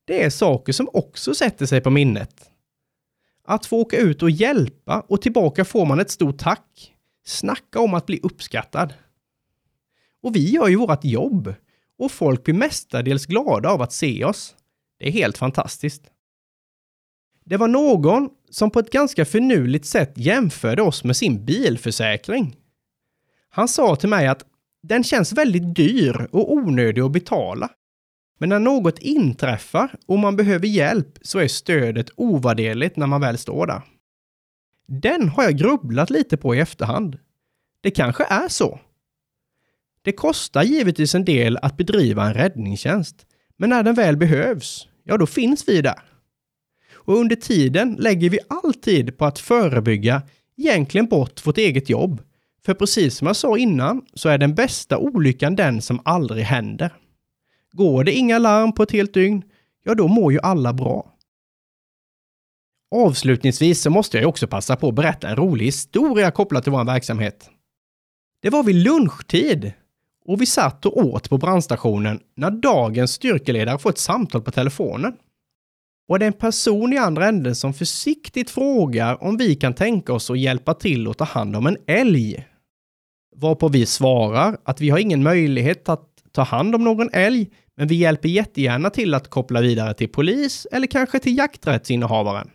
det 0.04 0.22
är 0.22 0.30
saker 0.30 0.72
som 0.72 0.88
också 0.92 1.34
sätter 1.34 1.66
sig 1.66 1.80
på 1.80 1.90
minnet. 1.90 2.50
Att 3.44 3.66
få 3.66 3.80
åka 3.80 3.96
ut 3.96 4.22
och 4.22 4.30
hjälpa 4.30 5.00
och 5.08 5.22
tillbaka 5.22 5.64
får 5.64 5.86
man 5.86 6.00
ett 6.00 6.10
stort 6.10 6.38
tack. 6.38 6.92
Snacka 7.24 7.80
om 7.80 7.94
att 7.94 8.06
bli 8.06 8.20
uppskattad. 8.22 8.94
Och 10.22 10.36
vi 10.36 10.50
gör 10.50 10.68
ju 10.68 10.76
vårt 10.76 11.04
jobb 11.04 11.54
och 11.98 12.12
folk 12.12 12.44
blir 12.44 12.54
mestadels 12.54 13.26
glada 13.26 13.70
av 13.70 13.82
att 13.82 13.92
se 13.92 14.24
oss. 14.24 14.54
Det 14.98 15.08
är 15.08 15.12
helt 15.12 15.38
fantastiskt. 15.38 16.10
Det 17.44 17.56
var 17.56 17.68
någon 17.68 18.30
som 18.50 18.70
på 18.70 18.78
ett 18.78 18.90
ganska 18.90 19.24
förnuligt 19.24 19.86
sätt 19.86 20.12
jämförde 20.14 20.82
oss 20.82 21.04
med 21.04 21.16
sin 21.16 21.44
bilförsäkring. 21.44 22.56
Han 23.48 23.68
sa 23.68 23.96
till 23.96 24.08
mig 24.08 24.26
att 24.26 24.44
den 24.82 25.04
känns 25.04 25.32
väldigt 25.32 25.74
dyr 25.74 26.28
och 26.32 26.52
onödig 26.52 27.02
att 27.02 27.12
betala. 27.12 27.70
Men 28.38 28.48
när 28.48 28.58
något 28.58 28.98
inträffar 28.98 29.94
och 30.06 30.18
man 30.18 30.36
behöver 30.36 30.66
hjälp 30.66 31.18
så 31.22 31.38
är 31.38 31.48
stödet 31.48 32.10
ovärderligt 32.16 32.96
när 32.96 33.06
man 33.06 33.20
väl 33.20 33.38
står 33.38 33.66
där. 33.66 33.82
Den 34.86 35.28
har 35.28 35.42
jag 35.42 35.58
grubblat 35.58 36.10
lite 36.10 36.36
på 36.36 36.54
i 36.54 36.60
efterhand. 36.60 37.18
Det 37.80 37.90
kanske 37.90 38.24
är 38.24 38.48
så. 38.48 38.80
Det 40.02 40.12
kostar 40.12 40.62
givetvis 40.62 41.14
en 41.14 41.24
del 41.24 41.58
att 41.62 41.76
bedriva 41.76 42.26
en 42.26 42.34
räddningstjänst, 42.34 43.26
men 43.56 43.70
när 43.70 43.82
den 43.82 43.94
väl 43.94 44.16
behövs, 44.16 44.88
ja 45.04 45.16
då 45.16 45.26
finns 45.26 45.68
vi 45.68 45.82
där. 45.82 46.02
Och 47.06 47.16
under 47.16 47.36
tiden 47.36 47.96
lägger 47.98 48.30
vi 48.30 48.38
alltid 48.48 49.18
på 49.18 49.24
att 49.24 49.38
förebygga, 49.38 50.22
egentligen 50.56 51.06
bort 51.06 51.46
vårt 51.46 51.58
eget 51.58 51.90
jobb. 51.90 52.22
För 52.64 52.74
precis 52.74 53.16
som 53.16 53.26
jag 53.26 53.36
sa 53.36 53.58
innan 53.58 54.02
så 54.14 54.28
är 54.28 54.38
den 54.38 54.54
bästa 54.54 54.98
olyckan 54.98 55.56
den 55.56 55.82
som 55.82 56.00
aldrig 56.04 56.44
händer. 56.44 56.92
Går 57.72 58.04
det 58.04 58.12
inga 58.12 58.38
larm 58.38 58.72
på 58.72 58.82
ett 58.82 58.92
helt 58.92 59.14
dygn, 59.14 59.42
ja 59.84 59.94
då 59.94 60.08
mår 60.08 60.32
ju 60.32 60.40
alla 60.42 60.72
bra. 60.72 61.12
Avslutningsvis 62.94 63.82
så 63.82 63.90
måste 63.90 64.18
jag 64.18 64.28
också 64.28 64.46
passa 64.46 64.76
på 64.76 64.88
att 64.88 64.94
berätta 64.94 65.28
en 65.28 65.36
rolig 65.36 65.64
historia 65.64 66.30
kopplat 66.30 66.62
till 66.62 66.72
vår 66.72 66.84
verksamhet. 66.84 67.50
Det 68.42 68.50
var 68.50 68.62
vid 68.62 68.76
lunchtid 68.76 69.72
och 70.24 70.40
vi 70.40 70.46
satt 70.46 70.86
och 70.86 70.96
åt 70.96 71.30
på 71.30 71.38
brandstationen 71.38 72.20
när 72.34 72.50
dagens 72.50 73.12
styrkeledare 73.12 73.78
får 73.78 73.90
ett 73.90 73.98
samtal 73.98 74.42
på 74.42 74.50
telefonen. 74.50 75.16
Och 76.08 76.18
det 76.18 76.24
är 76.24 76.26
en 76.26 76.32
person 76.32 76.92
i 76.92 76.98
andra 76.98 77.28
änden 77.28 77.54
som 77.54 77.74
försiktigt 77.74 78.50
frågar 78.50 79.22
om 79.22 79.36
vi 79.36 79.54
kan 79.54 79.74
tänka 79.74 80.12
oss 80.12 80.30
att 80.30 80.38
hjälpa 80.38 80.74
till 80.74 81.08
att 81.08 81.18
ta 81.18 81.24
hand 81.24 81.56
om 81.56 81.66
en 81.66 81.76
älg. 81.86 82.46
Varpå 83.36 83.68
vi 83.68 83.86
svarar 83.86 84.58
att 84.64 84.80
vi 84.80 84.90
har 84.90 84.98
ingen 84.98 85.22
möjlighet 85.22 85.88
att 85.88 86.08
ta 86.32 86.42
hand 86.42 86.74
om 86.74 86.84
någon 86.84 87.10
älg, 87.12 87.50
men 87.76 87.88
vi 87.88 87.94
hjälper 87.94 88.28
jättegärna 88.28 88.90
till 88.90 89.14
att 89.14 89.28
koppla 89.28 89.60
vidare 89.60 89.94
till 89.94 90.08
polis 90.08 90.66
eller 90.72 90.86
kanske 90.86 91.18
till 91.18 91.38
jakträttsinnehavaren. 91.38 92.50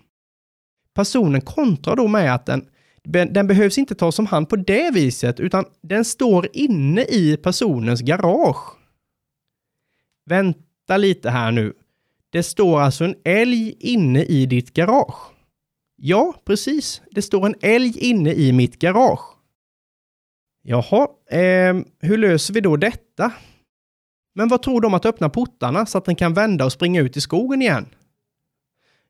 Personen 0.95 1.41
kontrar 1.41 1.95
då 1.95 2.07
med 2.07 2.35
att 2.35 2.45
den 2.45 2.65
den 3.03 3.47
behövs 3.47 3.77
inte 3.77 3.95
tas 3.95 4.19
om 4.19 4.25
hand 4.25 4.49
på 4.49 4.55
det 4.55 4.91
viset, 4.93 5.39
utan 5.39 5.65
den 5.81 6.05
står 6.05 6.47
inne 6.53 7.01
i 7.01 7.37
personens 7.37 8.01
garage. 8.01 8.77
Vänta 10.25 10.97
lite 10.97 11.29
här 11.29 11.51
nu. 11.51 11.73
Det 12.31 12.43
står 12.43 12.79
alltså 12.81 13.03
en 13.03 13.15
älg 13.23 13.75
inne 13.79 14.23
i 14.23 14.45
ditt 14.45 14.73
garage. 14.73 15.31
Ja, 15.95 16.33
precis. 16.45 17.01
Det 17.11 17.21
står 17.21 17.45
en 17.45 17.55
älg 17.61 17.99
inne 17.99 18.33
i 18.33 18.51
mitt 18.51 18.79
garage. 18.79 19.37
Jaha, 20.63 21.07
eh, 21.29 21.75
hur 21.99 22.17
löser 22.17 22.53
vi 22.53 22.61
då 22.61 22.77
detta? 22.77 23.31
Men 24.35 24.47
vad 24.47 24.61
tror 24.61 24.81
du 24.81 24.87
om 24.87 24.93
att 24.93 25.05
öppna 25.05 25.29
portarna 25.29 25.85
så 25.85 25.97
att 25.97 26.05
den 26.05 26.15
kan 26.15 26.33
vända 26.33 26.65
och 26.65 26.71
springa 26.71 27.01
ut 27.01 27.17
i 27.17 27.21
skogen 27.21 27.61
igen? 27.61 27.85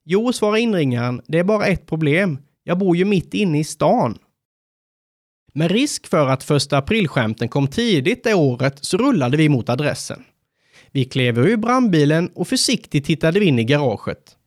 Jo, 0.03 0.34
svarar 0.34 0.57
inringaren, 0.57 1.22
det 1.28 1.39
är 1.39 1.43
bara 1.43 1.65
ett 1.65 1.86
problem. 1.86 2.38
Jag 2.63 2.78
bor 2.78 2.97
ju 2.97 3.05
mitt 3.05 3.34
inne 3.34 3.59
i 3.59 3.63
stan. 3.63 4.17
Med 5.53 5.72
risk 5.72 6.07
för 6.07 6.30
att 6.30 6.43
första 6.43 6.78
aprilskämten 6.78 7.49
kom 7.49 7.67
tidigt 7.67 8.24
det 8.24 8.34
året 8.34 8.86
så 8.86 8.97
rullade 8.97 9.38
vi 9.38 9.49
mot 9.49 9.69
adressen. 9.69 10.24
Vi 10.93 11.05
klev 11.05 11.39
ur 11.39 11.57
brandbilen 11.57 12.27
och 12.35 12.47
försiktigt 12.47 13.05
tittade 13.05 13.39
vi 13.39 13.45
in 13.45 13.59
i 13.59 13.63
garaget. 13.63 14.37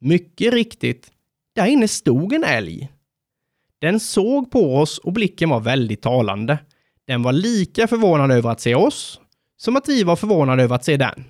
Mycket 0.00 0.52
riktigt, 0.52 1.10
där 1.54 1.66
inne 1.66 1.88
stod 1.88 2.32
en 2.32 2.44
älg. 2.44 2.88
Den 3.80 4.00
såg 4.00 4.50
på 4.50 4.76
oss 4.76 4.98
och 4.98 5.12
blicken 5.12 5.50
var 5.50 5.60
väldigt 5.60 6.02
talande. 6.02 6.58
Den 7.06 7.22
var 7.22 7.32
lika 7.32 7.86
förvånad 7.88 8.30
över 8.30 8.50
att 8.50 8.60
se 8.60 8.74
oss 8.74 9.20
som 9.56 9.76
att 9.76 9.88
vi 9.88 10.04
var 10.04 10.16
förvånade 10.16 10.62
över 10.62 10.74
att 10.74 10.84
se 10.84 10.96
den. 10.96 11.24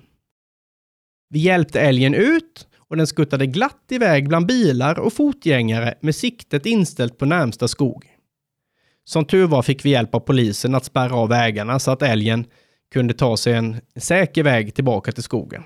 Vi 1.29 1.39
hjälpte 1.39 1.81
älgen 1.81 2.13
ut 2.13 2.67
och 2.77 2.97
den 2.97 3.07
skuttade 3.07 3.45
glatt 3.45 3.85
iväg 3.89 4.27
bland 4.27 4.45
bilar 4.45 4.99
och 4.99 5.13
fotgängare 5.13 5.95
med 6.01 6.15
siktet 6.15 6.65
inställt 6.65 7.17
på 7.17 7.25
närmsta 7.25 7.67
skog. 7.67 8.05
Som 9.03 9.25
tur 9.25 9.47
var 9.47 9.61
fick 9.61 9.85
vi 9.85 9.89
hjälp 9.89 10.15
av 10.15 10.19
polisen 10.19 10.75
att 10.75 10.85
spärra 10.85 11.15
av 11.15 11.29
vägarna 11.29 11.79
så 11.79 11.91
att 11.91 12.01
älgen 12.01 12.45
kunde 12.91 13.13
ta 13.13 13.37
sig 13.37 13.53
en 13.53 13.81
säker 13.95 14.43
väg 14.43 14.75
tillbaka 14.75 15.11
till 15.11 15.23
skogen. 15.23 15.63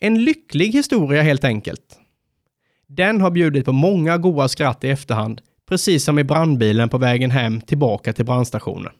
En 0.00 0.24
lycklig 0.24 0.68
historia 0.68 1.22
helt 1.22 1.44
enkelt. 1.44 1.98
Den 2.86 3.20
har 3.20 3.30
bjudit 3.30 3.64
på 3.64 3.72
många 3.72 4.18
goa 4.18 4.48
skratt 4.48 4.84
i 4.84 4.90
efterhand, 4.90 5.40
precis 5.68 6.04
som 6.04 6.18
i 6.18 6.24
brandbilen 6.24 6.88
på 6.88 6.98
vägen 6.98 7.30
hem 7.30 7.60
tillbaka 7.60 8.12
till 8.12 8.24
brandstationen. 8.24 8.92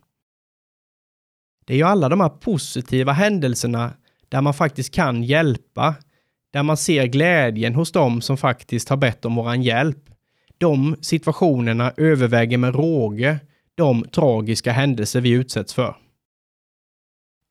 Det 1.64 1.72
är 1.74 1.76
ju 1.76 1.84
alla 1.84 2.08
de 2.08 2.20
här 2.20 2.28
positiva 2.28 3.12
händelserna 3.12 3.92
där 4.28 4.40
man 4.40 4.54
faktiskt 4.54 4.94
kan 4.94 5.22
hjälpa, 5.22 5.94
där 6.52 6.62
man 6.62 6.76
ser 6.76 7.06
glädjen 7.06 7.74
hos 7.74 7.92
dem 7.92 8.20
som 8.20 8.36
faktiskt 8.36 8.88
har 8.88 8.96
bett 8.96 9.24
om 9.24 9.34
våran 9.34 9.62
hjälp. 9.62 10.10
De 10.58 10.96
situationerna 11.00 11.92
överväger 11.96 12.58
med 12.58 12.74
råge 12.74 13.38
de 13.74 14.04
tragiska 14.04 14.72
händelser 14.72 15.20
vi 15.20 15.30
utsätts 15.30 15.74
för. 15.74 15.96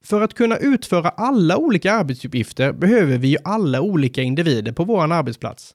För 0.08 0.22
att 0.22 0.34
kunna 0.34 0.58
utföra 0.58 1.10
alla 1.10 1.58
olika 1.58 1.94
arbetsuppgifter 1.94 2.74
behöver 2.74 3.18
vi 3.18 3.28
ju 3.28 3.38
alla 3.44 3.82
olika 3.82 4.22
individer 4.22 4.72
på 4.72 4.84
vår 4.84 5.14
arbetsplats. 5.14 5.74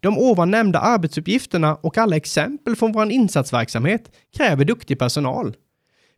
De 0.00 0.18
ovan 0.18 0.50
nämnda 0.50 0.78
arbetsuppgifterna 0.78 1.74
och 1.74 1.98
alla 1.98 2.16
exempel 2.16 2.76
från 2.76 2.92
vår 2.92 3.10
insatsverksamhet 3.10 4.10
kräver 4.36 4.64
duktig 4.64 4.98
personal. 4.98 5.56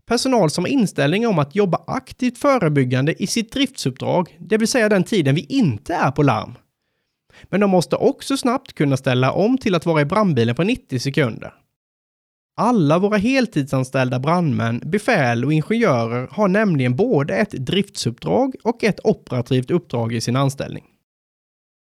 Personal 0.06 0.50
som 0.50 0.64
har 0.64 0.68
inställning 0.68 1.26
om 1.26 1.38
att 1.38 1.54
jobba 1.54 1.84
aktivt 1.86 2.38
förebyggande 2.38 3.22
i 3.22 3.26
sitt 3.26 3.52
driftsuppdrag, 3.52 4.36
det 4.40 4.58
vill 4.58 4.68
säga 4.68 4.88
den 4.88 5.04
tiden 5.04 5.34
vi 5.34 5.46
inte 5.48 5.94
är 5.94 6.10
på 6.10 6.22
larm. 6.22 6.54
Men 7.42 7.60
de 7.60 7.70
måste 7.70 7.96
också 7.96 8.36
snabbt 8.36 8.72
kunna 8.72 8.96
ställa 8.96 9.32
om 9.32 9.58
till 9.58 9.74
att 9.74 9.86
vara 9.86 10.00
i 10.00 10.04
brandbilen 10.04 10.54
på 10.54 10.62
90 10.62 10.98
sekunder. 10.98 11.54
Alla 12.58 12.98
våra 12.98 13.16
heltidsanställda 13.16 14.18
brandmän, 14.18 14.82
befäl 14.84 15.44
och 15.44 15.52
ingenjörer 15.52 16.28
har 16.30 16.48
nämligen 16.48 16.96
både 16.96 17.34
ett 17.34 17.50
driftsuppdrag 17.50 18.54
och 18.62 18.84
ett 18.84 19.00
operativt 19.04 19.70
uppdrag 19.70 20.12
i 20.12 20.20
sin 20.20 20.36
anställning. 20.36 20.84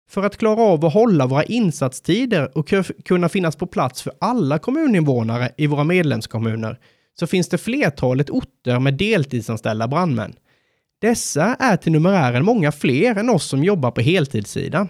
För 0.10 0.24
att 0.24 0.38
klara 0.38 0.62
av 0.62 0.86
att 0.86 0.94
hålla 0.94 1.28
våra 1.28 1.44
insatstider 1.44 2.58
och 2.58 2.74
kunna 3.06 3.30
finnas 3.30 3.56
på 3.56 3.68
plats 3.68 4.02
för 4.02 4.14
alla 4.20 4.60
kommuninvånare 4.60 5.52
i 5.58 5.68
våra 5.68 5.84
medlemskommuner 5.84 6.80
så 7.20 7.28
finns 7.28 7.50
det 7.50 7.58
flertalet 7.58 8.30
orter 8.30 8.80
med 8.80 8.94
deltidsanställda 8.94 9.88
brandmän. 9.88 10.36
Dessa 11.02 11.56
är 11.60 11.78
till 11.78 11.92
numerären 11.92 12.46
många 12.46 12.72
fler 12.72 13.16
än 13.16 13.30
oss 13.30 13.46
som 13.46 13.64
jobbar 13.64 13.92
på 13.92 14.02
heltidssidan. 14.02 14.88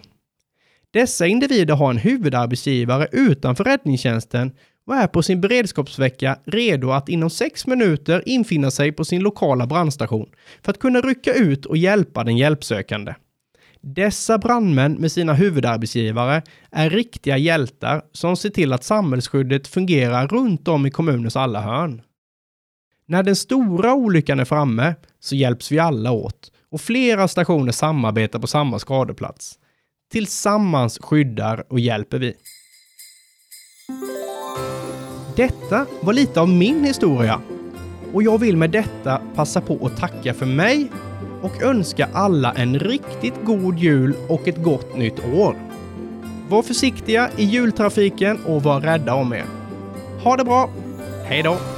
Dessa 0.92 1.28
individer 1.28 1.76
har 1.76 1.90
en 1.90 1.98
huvudarbetsgivare 1.98 3.08
utanför 3.12 3.64
räddningstjänsten 3.64 4.52
och 4.88 4.96
är 4.96 5.08
på 5.08 5.24
sin 5.24 5.42
beredskapsvecka 5.42 6.40
redo 6.46 6.92
att 6.92 7.10
inom 7.10 7.30
sex 7.30 7.68
minuter 7.68 8.24
infinna 8.26 8.72
sig 8.72 8.92
på 8.92 9.06
sin 9.06 9.22
lokala 9.22 9.68
brandstation 9.68 10.30
för 10.62 10.72
att 10.72 10.80
kunna 10.80 11.02
rycka 11.02 11.34
ut 11.34 11.66
och 11.66 11.78
hjälpa 11.78 12.24
den 12.24 12.38
hjälpsökande. 12.38 13.14
Dessa 13.82 14.38
brandmän 14.38 14.94
med 14.94 15.12
sina 15.12 15.34
huvudarbetsgivare 15.34 16.42
är 16.72 16.90
riktiga 16.90 17.38
hjältar 17.38 18.02
som 18.12 18.38
ser 18.38 18.50
till 18.50 18.74
att 18.74 18.84
samhällsskyddet 18.84 19.68
fungerar 19.68 20.28
runt 20.28 20.68
om 20.68 20.86
i 20.86 20.92
kommunens 20.92 21.36
alla 21.36 21.62
hörn. 21.62 22.02
När 23.08 23.24
den 23.24 23.36
stora 23.36 23.94
olyckan 23.94 24.40
är 24.40 24.46
framme 24.46 24.96
så 25.20 25.36
hjälps 25.36 25.72
vi 25.72 25.80
alla 25.80 26.12
åt 26.12 26.52
och 26.72 26.82
flera 26.82 27.28
stationer 27.28 27.72
samarbetar 27.72 28.40
på 28.40 28.48
samma 28.48 28.80
skadeplats. 28.80 29.60
Tillsammans 30.12 31.00
skyddar 31.02 31.64
och 31.70 31.80
hjälper 31.80 32.20
vi. 32.20 32.34
Detta 35.38 35.86
var 36.02 36.14
lite 36.14 36.42
av 36.42 36.50
min 36.50 36.84
historia 36.84 37.42
och 38.14 38.24
jag 38.24 38.38
vill 38.38 38.58
med 38.58 38.70
detta 38.70 39.22
passa 39.36 39.62
på 39.62 39.86
att 39.86 39.98
tacka 39.98 40.34
för 40.34 40.46
mig 40.46 40.92
och 41.42 41.62
önska 41.62 42.10
alla 42.14 42.54
en 42.54 42.80
riktigt 42.80 43.34
god 43.44 43.80
jul 43.80 44.14
och 44.30 44.48
ett 44.48 44.64
gott 44.64 44.98
nytt 44.98 45.26
år. 45.34 45.56
Var 46.50 46.64
försiktiga 46.64 47.30
i 47.38 47.44
jultrafiken 47.44 48.40
och 48.46 48.64
var 48.64 48.82
rädda 48.82 49.14
om 49.14 49.34
er. 49.34 49.46
Ha 50.24 50.38
det 50.38 50.44
bra! 50.44 50.70
Hej 51.26 51.44
då! 51.44 51.77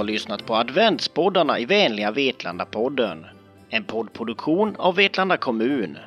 Har 0.00 0.04
lyssnat 0.04 0.46
på 0.46 0.54
adventspoddarna 0.54 1.58
i 1.58 1.64
vänliga 1.64 2.10
Vetlanda-podden. 2.10 3.24
En 3.68 3.84
poddproduktion 3.84 4.76
av 4.76 4.96
Vetlanda 4.96 5.36
kommun. 5.36 5.98